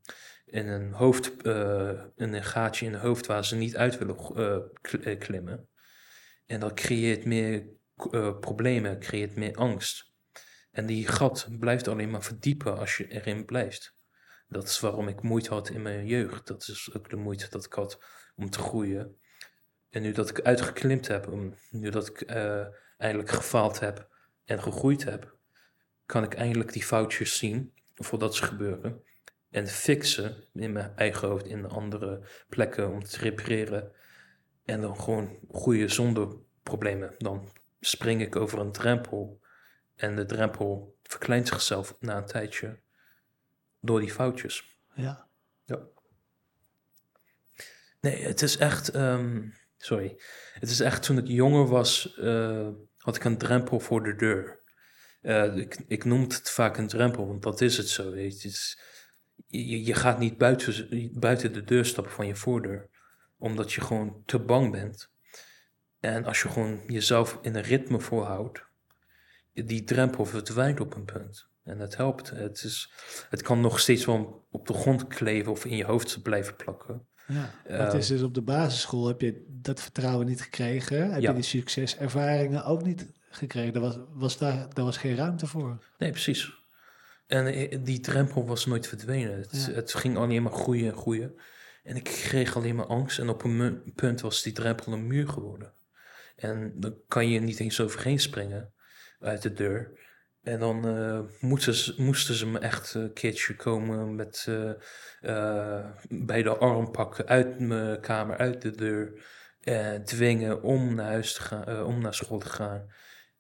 in 0.46 0.68
een, 0.68 0.92
hoofd, 0.92 1.42
eh, 1.42 2.04
in 2.16 2.34
een 2.34 2.44
gaatje 2.44 2.86
in 2.86 2.94
het 2.94 3.02
hoofd 3.02 3.26
waar 3.26 3.46
ze 3.46 3.56
niet 3.56 3.78
uit 3.78 3.98
willen 3.98 4.18
eh, 4.36 5.12
eh, 5.12 5.20
klimmen. 5.20 5.70
En 6.46 6.60
dat 6.60 6.74
creëert 6.74 7.26
meer 7.26 7.66
eh, 7.96 8.40
problemen, 8.40 9.00
creëert 9.00 9.36
meer 9.36 9.56
angst. 9.56 10.12
En 10.72 10.86
die 10.86 11.08
gat 11.08 11.48
blijft 11.60 11.88
alleen 11.88 12.10
maar 12.10 12.24
verdiepen 12.24 12.78
als 12.78 12.98
je 12.98 13.08
erin 13.08 13.46
blijft. 13.46 13.96
Dat 14.48 14.64
is 14.64 14.80
waarom 14.80 15.08
ik 15.08 15.22
moeite 15.22 15.50
had 15.50 15.70
in 15.70 15.82
mijn 15.82 16.06
jeugd. 16.06 16.48
Dat 16.48 16.68
is 16.68 16.94
ook 16.94 17.10
de 17.10 17.16
moeite 17.16 17.50
dat 17.50 17.66
ik 17.66 17.74
had 17.74 18.04
om 18.36 18.50
te 18.50 18.60
groeien. 18.60 19.18
En 19.90 20.02
nu 20.02 20.12
dat 20.12 20.30
ik 20.30 20.42
uitgeklimd 20.42 21.08
heb, 21.08 21.30
nu 21.70 21.90
dat 21.90 22.08
ik 22.08 22.22
eh, 22.22 22.66
eindelijk 22.98 23.30
gefaald 23.30 23.80
heb 23.80 24.08
en 24.46 24.62
gegroeid 24.62 25.04
heb, 25.04 25.38
kan 26.06 26.24
ik 26.24 26.34
eindelijk 26.34 26.74
die 26.74 26.84
foutjes 26.84 27.38
zien 27.38 27.74
voordat 27.96 28.36
ze 28.36 28.44
gebeuren. 28.44 29.04
En 29.50 29.68
fixen 29.68 30.48
in 30.54 30.72
mijn 30.72 30.96
eigen 30.96 31.28
hoofd, 31.28 31.46
in 31.46 31.66
andere 31.70 32.28
plekken 32.50 32.92
om 32.92 33.04
te 33.04 33.18
repareren. 33.18 33.92
En 34.66 34.82
dan 34.82 35.00
gewoon 35.00 35.40
groeien 35.52 35.92
zonder 35.92 36.36
problemen. 36.64 37.16
Dan 37.18 37.52
spring 37.86 38.22
ik 38.22 38.36
over 38.36 38.60
een 38.60 38.72
drempel. 38.72 39.42
En 39.96 40.16
de 40.16 40.26
drempel 40.26 40.98
verkleint 41.04 41.48
zichzelf 41.48 41.96
na 42.00 42.18
een 42.18 42.26
tijdje 42.26 42.80
door 43.80 44.00
die 44.00 44.12
foutjes. 44.12 44.78
Ja. 44.96 45.28
Ja. 45.66 45.80
Nee, 48.00 48.24
het 48.24 48.42
is 48.42 48.58
echt. 48.58 48.90
ehm, 48.90 49.50
sorry. 49.78 50.20
Het 50.54 50.70
is 50.70 50.80
echt 50.80 51.04
toen 51.04 51.18
ik 51.18 51.28
jonger 51.28 51.68
was, 51.68 52.16
eh, 52.18 52.68
had 52.98 53.16
ik 53.16 53.24
een 53.24 53.38
drempel 53.38 53.80
voor 53.80 54.04
de 54.04 54.16
deur. 54.16 54.62
Eh, 55.22 55.56
ik, 55.56 55.84
ik 55.88 56.06
noem 56.06 56.22
het 56.22 56.50
vaak 56.50 56.78
een 56.78 56.88
drempel, 56.88 57.28
want 57.28 57.44
dat 57.44 57.62
is 57.62 57.78
het 57.78 57.90
zo. 57.90 58.12
Weet 58.12 58.42
je. 58.42 58.48
Het 58.48 58.58
is, 58.58 58.80
je, 59.48 59.84
je 59.84 59.94
gaat 59.94 60.20
niet 60.20 60.38
buiten, 60.38 61.20
buiten 61.20 61.54
de 61.54 61.64
deur 61.64 61.86
stappen 61.86 62.14
van 62.14 62.28
je 62.28 62.36
voordeur, 62.36 62.90
omdat 63.38 63.74
je 63.74 63.82
gewoon 63.82 64.24
te 64.26 64.40
bang 64.40 64.72
bent. 64.72 65.12
En 66.04 66.26
als 66.26 66.42
je 66.42 66.50
gewoon 66.50 66.82
jezelf 66.88 67.40
in 67.42 67.56
een 67.56 67.62
ritme 67.62 68.00
voorhoudt, 68.00 68.66
die 69.54 69.84
drempel 69.84 70.26
verdwijnt 70.26 70.80
op 70.80 70.96
een 70.96 71.06
punt. 71.06 71.48
En 71.64 71.80
het 71.80 71.98
helpt. 71.98 72.30
Het, 72.30 72.64
is, 72.64 72.92
het 73.30 73.42
kan 73.42 73.62
nog 73.62 73.80
steeds 73.80 74.06
wel 74.06 74.48
op 74.52 74.68
de 74.68 74.74
grond 74.74 75.08
kleven 75.08 75.52
of 75.52 75.66
in 75.66 75.76
je 75.76 75.84
hoofd 75.86 76.22
blijven 76.22 76.56
plakken. 76.56 77.08
Ja, 77.28 77.52
het 77.64 77.94
is 77.94 78.08
dus 78.08 78.22
op 78.22 78.34
de 78.34 78.42
basisschool 78.42 79.08
heb 79.08 79.22
je 79.22 79.46
dat 79.48 79.82
vertrouwen 79.82 80.26
niet 80.26 80.42
gekregen. 80.42 81.12
Heb 81.12 81.22
Ja. 81.22 81.30
je 81.30 81.36
die 81.36 81.44
succeservaringen 81.44 82.66
ook 82.66 82.84
niet 82.84 83.12
gekregen. 83.30 83.74
Daar 83.74 83.82
was, 83.82 83.98
was 84.10 84.38
daar, 84.38 84.74
daar 84.74 84.86
was 84.86 84.98
geen 84.98 85.16
ruimte 85.16 85.48
voor. 85.48 85.84
Nee, 85.98 86.10
precies. 86.12 86.52
En 87.28 87.46
eh, 87.46 87.78
die 87.84 88.00
drempel 88.00 88.46
was 88.46 88.66
nooit 88.66 88.88
verdwenen. 88.88 89.38
Het, 89.38 89.66
Ja. 89.68 89.74
het 89.74 89.94
ging 89.94 90.18
alleen 90.18 90.44
maar 90.44 90.52
groeien 90.52 90.92
en 90.92 90.98
groeien. 90.98 91.36
En 91.84 91.96
ik 91.96 92.04
kreeg 92.04 92.56
alleen 92.56 92.76
maar 92.76 92.86
angst. 92.88 93.20
En 93.20 93.30
op 93.30 93.44
een 93.44 93.92
punt 93.96 94.22
was 94.22 94.42
die 94.42 94.54
drempel 94.54 94.94
een 94.94 95.08
muur 95.08 95.28
geworden. 95.28 95.74
En 96.36 96.74
dan 96.76 96.98
kan 97.08 97.30
je 97.30 97.40
niet 97.40 97.60
eens 97.60 97.82
overheen 97.82 98.20
springen 98.20 98.74
uit 99.20 99.42
de 99.42 99.54
deur. 99.54 100.02
En 100.44 100.60
dan 100.60 100.88
eh, 100.88 101.20
moesten, 101.40 101.74
ze, 101.74 101.94
moesten 101.98 102.36
ze 102.36 102.48
me 102.48 102.60
echt 102.60 102.94
een 102.94 103.14
keertje 103.14 103.56
komen 103.56 104.16
met 104.16 104.46
eh, 104.50 104.70
eh, 105.22 105.86
bij 106.10 106.44
de 106.44 106.58
arm 106.58 106.92
pakken 106.92 107.28
uit 107.28 107.60
mijn 107.60 108.00
kamer, 108.00 108.38
uit 108.38 108.62
de 108.62 108.72
deur. 108.72 109.26
En 109.62 110.04
dwingen 110.04 110.62
om 110.62 110.96
naar 110.96 111.06
huis 111.06 111.34
te 111.34 111.42
gaan, 111.42 111.66
eh, 111.66 111.86
om 111.86 112.02
naar 112.02 112.14
school 112.14 112.40
te 112.40 112.50
gaan. 112.50 112.94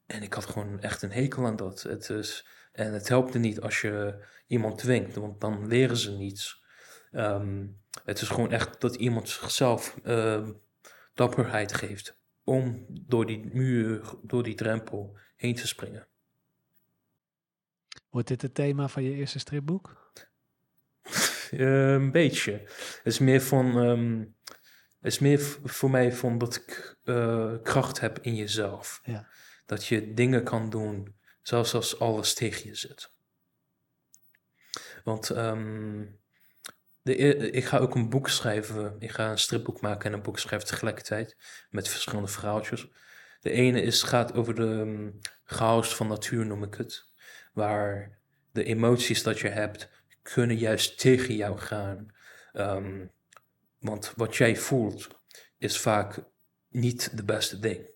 En 0.05 0.23
ik 0.23 0.33
had 0.33 0.45
gewoon 0.45 0.81
echt 0.81 1.01
een 1.01 1.11
hekel 1.11 1.45
aan 1.45 1.55
dat. 1.55 1.81
Het 1.81 2.09
is, 2.09 2.47
en 2.71 2.93
het 2.93 3.07
helpt 3.07 3.33
er 3.33 3.39
niet 3.39 3.61
als 3.61 3.81
je 3.81 4.25
iemand 4.47 4.77
dwingt, 4.77 5.15
want 5.15 5.41
dan 5.41 5.67
leren 5.67 5.97
ze 5.97 6.11
niets. 6.11 6.63
Ehm, 7.11 7.65
het 8.03 8.21
is 8.21 8.27
gewoon 8.27 8.51
echt 8.51 8.81
dat 8.81 8.95
iemand 8.95 9.29
zichzelf 9.29 9.97
dapperheid 11.13 11.73
geeft 11.73 12.21
om 12.43 12.85
door 12.89 13.25
die 13.25 13.49
muur, 13.53 14.15
door 14.21 14.43
die 14.43 14.55
drempel 14.55 15.17
heen 15.35 15.55
te 15.55 15.67
springen. 15.67 16.07
Wordt 18.09 18.27
dit 18.27 18.41
het 18.41 18.55
thema 18.55 18.87
van 18.87 19.03
je 19.03 19.13
eerste 19.13 19.39
stripboek? 19.39 20.11
Eh, 21.53 21.91
een 21.91 22.11
beetje. 22.11 22.51
Het 22.51 23.01
is 23.03 23.19
meer 23.19 23.41
van. 23.41 23.79
ehm, 23.79 24.19
het 25.01 25.11
is 25.11 25.19
meer 25.19 25.39
voor 25.63 25.89
mij 25.89 26.13
van 26.13 26.37
dat 26.37 26.55
ik 26.55 26.97
eh, 27.03 27.53
kracht 27.63 27.99
heb 27.99 28.19
in 28.19 28.35
jezelf. 28.35 29.01
Ja. 29.03 29.27
Dat 29.65 29.85
je 29.85 30.13
dingen 30.13 30.43
kan 30.43 30.69
doen, 30.69 31.15
zelfs 31.41 31.73
als 31.73 31.99
alles 31.99 32.33
tegen 32.33 32.65
je 32.65 32.75
zit. 32.75 33.13
Want 35.03 35.29
ehm, 35.29 36.05
e- 37.11 37.49
ik 37.51 37.65
ga 37.65 37.77
ook 37.77 37.95
een 37.95 38.09
boek 38.09 38.29
schrijven. 38.29 38.95
Ik 38.99 39.11
ga 39.11 39.31
een 39.31 39.37
stripboek 39.37 39.81
maken 39.81 40.09
en 40.09 40.17
een 40.17 40.23
boek 40.23 40.39
schrijven 40.39 40.67
tegelijkertijd. 40.67 41.37
Met 41.69 41.87
verschillende 41.87 42.27
verhaaltjes. 42.27 42.87
De 43.39 43.51
ene 43.51 43.81
is, 43.81 44.03
gaat 44.03 44.33
over 44.33 44.55
de 44.55 44.79
ehm, 44.81 45.09
chaos 45.43 45.95
van 45.95 46.07
natuur, 46.07 46.45
noem 46.45 46.63
ik 46.63 46.73
het. 46.73 47.11
Waar 47.53 48.17
de 48.51 48.63
emoties 48.63 49.23
dat 49.23 49.39
je 49.39 49.47
hebt, 49.47 49.89
kunnen 50.21 50.57
juist 50.57 50.99
tegen 50.99 51.35
jou 51.35 51.57
gaan. 51.57 52.07
Ehm, 52.53 53.05
want 53.79 54.13
wat 54.15 54.35
jij 54.35 54.55
voelt, 54.55 55.07
is 55.57 55.79
vaak 55.79 56.23
niet 56.69 57.17
de 57.17 57.23
beste 57.23 57.59
ding. 57.59 57.91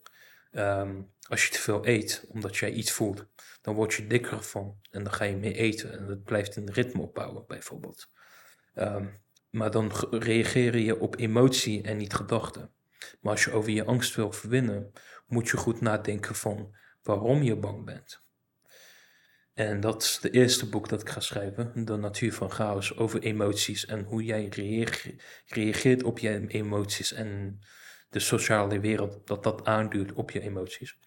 Ehm, 0.52 1.02
als 1.28 1.46
je 1.46 1.52
te 1.52 1.60
veel 1.60 1.88
eet, 1.88 2.26
omdat 2.30 2.58
jij 2.58 2.72
iets 2.72 2.92
voelt, 2.92 3.26
dan 3.62 3.76
word 3.76 3.94
je 3.94 4.08
dikker 4.08 4.44
van. 4.44 4.78
En 4.92 5.04
dan 5.04 5.14
ga 5.14 5.24
je 5.26 5.36
meer 5.36 5.56
eten. 5.56 5.92
En 5.92 6.08
dat 6.08 6.24
blijft 6.24 6.56
een 6.56 6.72
ritme 6.72 7.02
opbouwen, 7.02 7.44
bijvoorbeeld. 7.48 8.10
Ehm, 8.78 9.06
maar 9.50 9.72
dan 9.72 9.96
ge- 9.96 10.08
reageer 10.12 10.78
je 10.78 11.00
op 11.00 11.18
emotie 11.20 11.82
en 11.82 11.98
niet 11.98 12.14
gedachten. 12.14 12.72
Maar 13.22 13.32
als 13.32 13.44
je 13.44 13.52
over 13.52 13.72
je 13.72 13.84
angst 13.84 14.16
wil 14.16 14.32
verwinnen, 14.32 14.92
moet 15.28 15.48
je 15.50 15.58
goed 15.58 15.82
nadenken 15.82 16.36
van 16.36 16.76
waarom 17.04 17.42
je 17.44 17.56
bang 17.56 17.86
bent. 17.86 18.22
En 19.54 19.80
dat 19.80 20.04
is 20.04 20.20
het 20.22 20.34
eerste 20.34 20.70
boek 20.70 20.90
dat 20.90 21.02
ik 21.02 21.10
ga 21.10 21.20
schrijven, 21.20 21.86
De 21.86 21.96
Natuur 21.96 22.34
van 22.34 22.52
Chaos, 22.52 22.98
over 22.98 23.22
emoties 23.22 23.86
en 23.86 24.04
hoe 24.04 24.24
jij 24.24 24.46
reage- 24.46 25.16
reageert 25.46 26.04
op 26.04 26.20
je 26.20 26.48
emoties 26.48 27.12
en 27.14 27.60
de 28.10 28.20
sociale 28.20 28.80
wereld 28.80 29.28
dat 29.28 29.44
dat 29.44 29.66
aanduurt 29.66 30.14
op 30.14 30.32
je 30.32 30.40
emoties. 30.42 30.98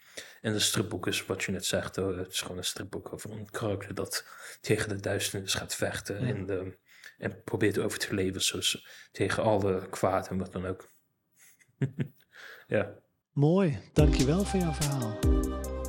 En 0.40 0.52
de 0.52 0.58
stripboek 0.58 1.06
is 1.06 1.26
wat 1.26 1.42
je 1.42 1.52
net 1.52 1.64
zegt, 1.64 1.96
eh, 1.98 2.16
het 2.16 2.32
is 2.32 2.40
gewoon 2.40 2.56
een 2.56 2.64
stripboek 2.64 3.12
over 3.12 3.30
een 3.30 3.50
karakter 3.50 3.94
dat 3.94 4.26
tegen 4.60 4.88
de 4.88 5.00
duisternis 5.00 5.54
gaat 5.54 5.74
vechten 5.74 6.20
Ja. 6.26 6.34
en, 6.34 6.46
de, 6.46 6.78
en 7.20 7.42
probeert 7.44 7.78
over 7.78 7.98
te 7.98 8.14
leven 8.14 8.42
zoals 8.42 8.86
tegen 9.12 9.42
alle 9.42 9.88
kwaad 9.88 10.28
en 10.28 10.38
wat 10.38 10.52
dan 10.52 10.66
ook. 10.66 10.90
ja. 12.66 12.94
Mooi, 13.32 13.78
dankjewel 13.92 14.44
voor 14.44 14.60
jouw 14.60 14.72
verhaal. 14.72 15.79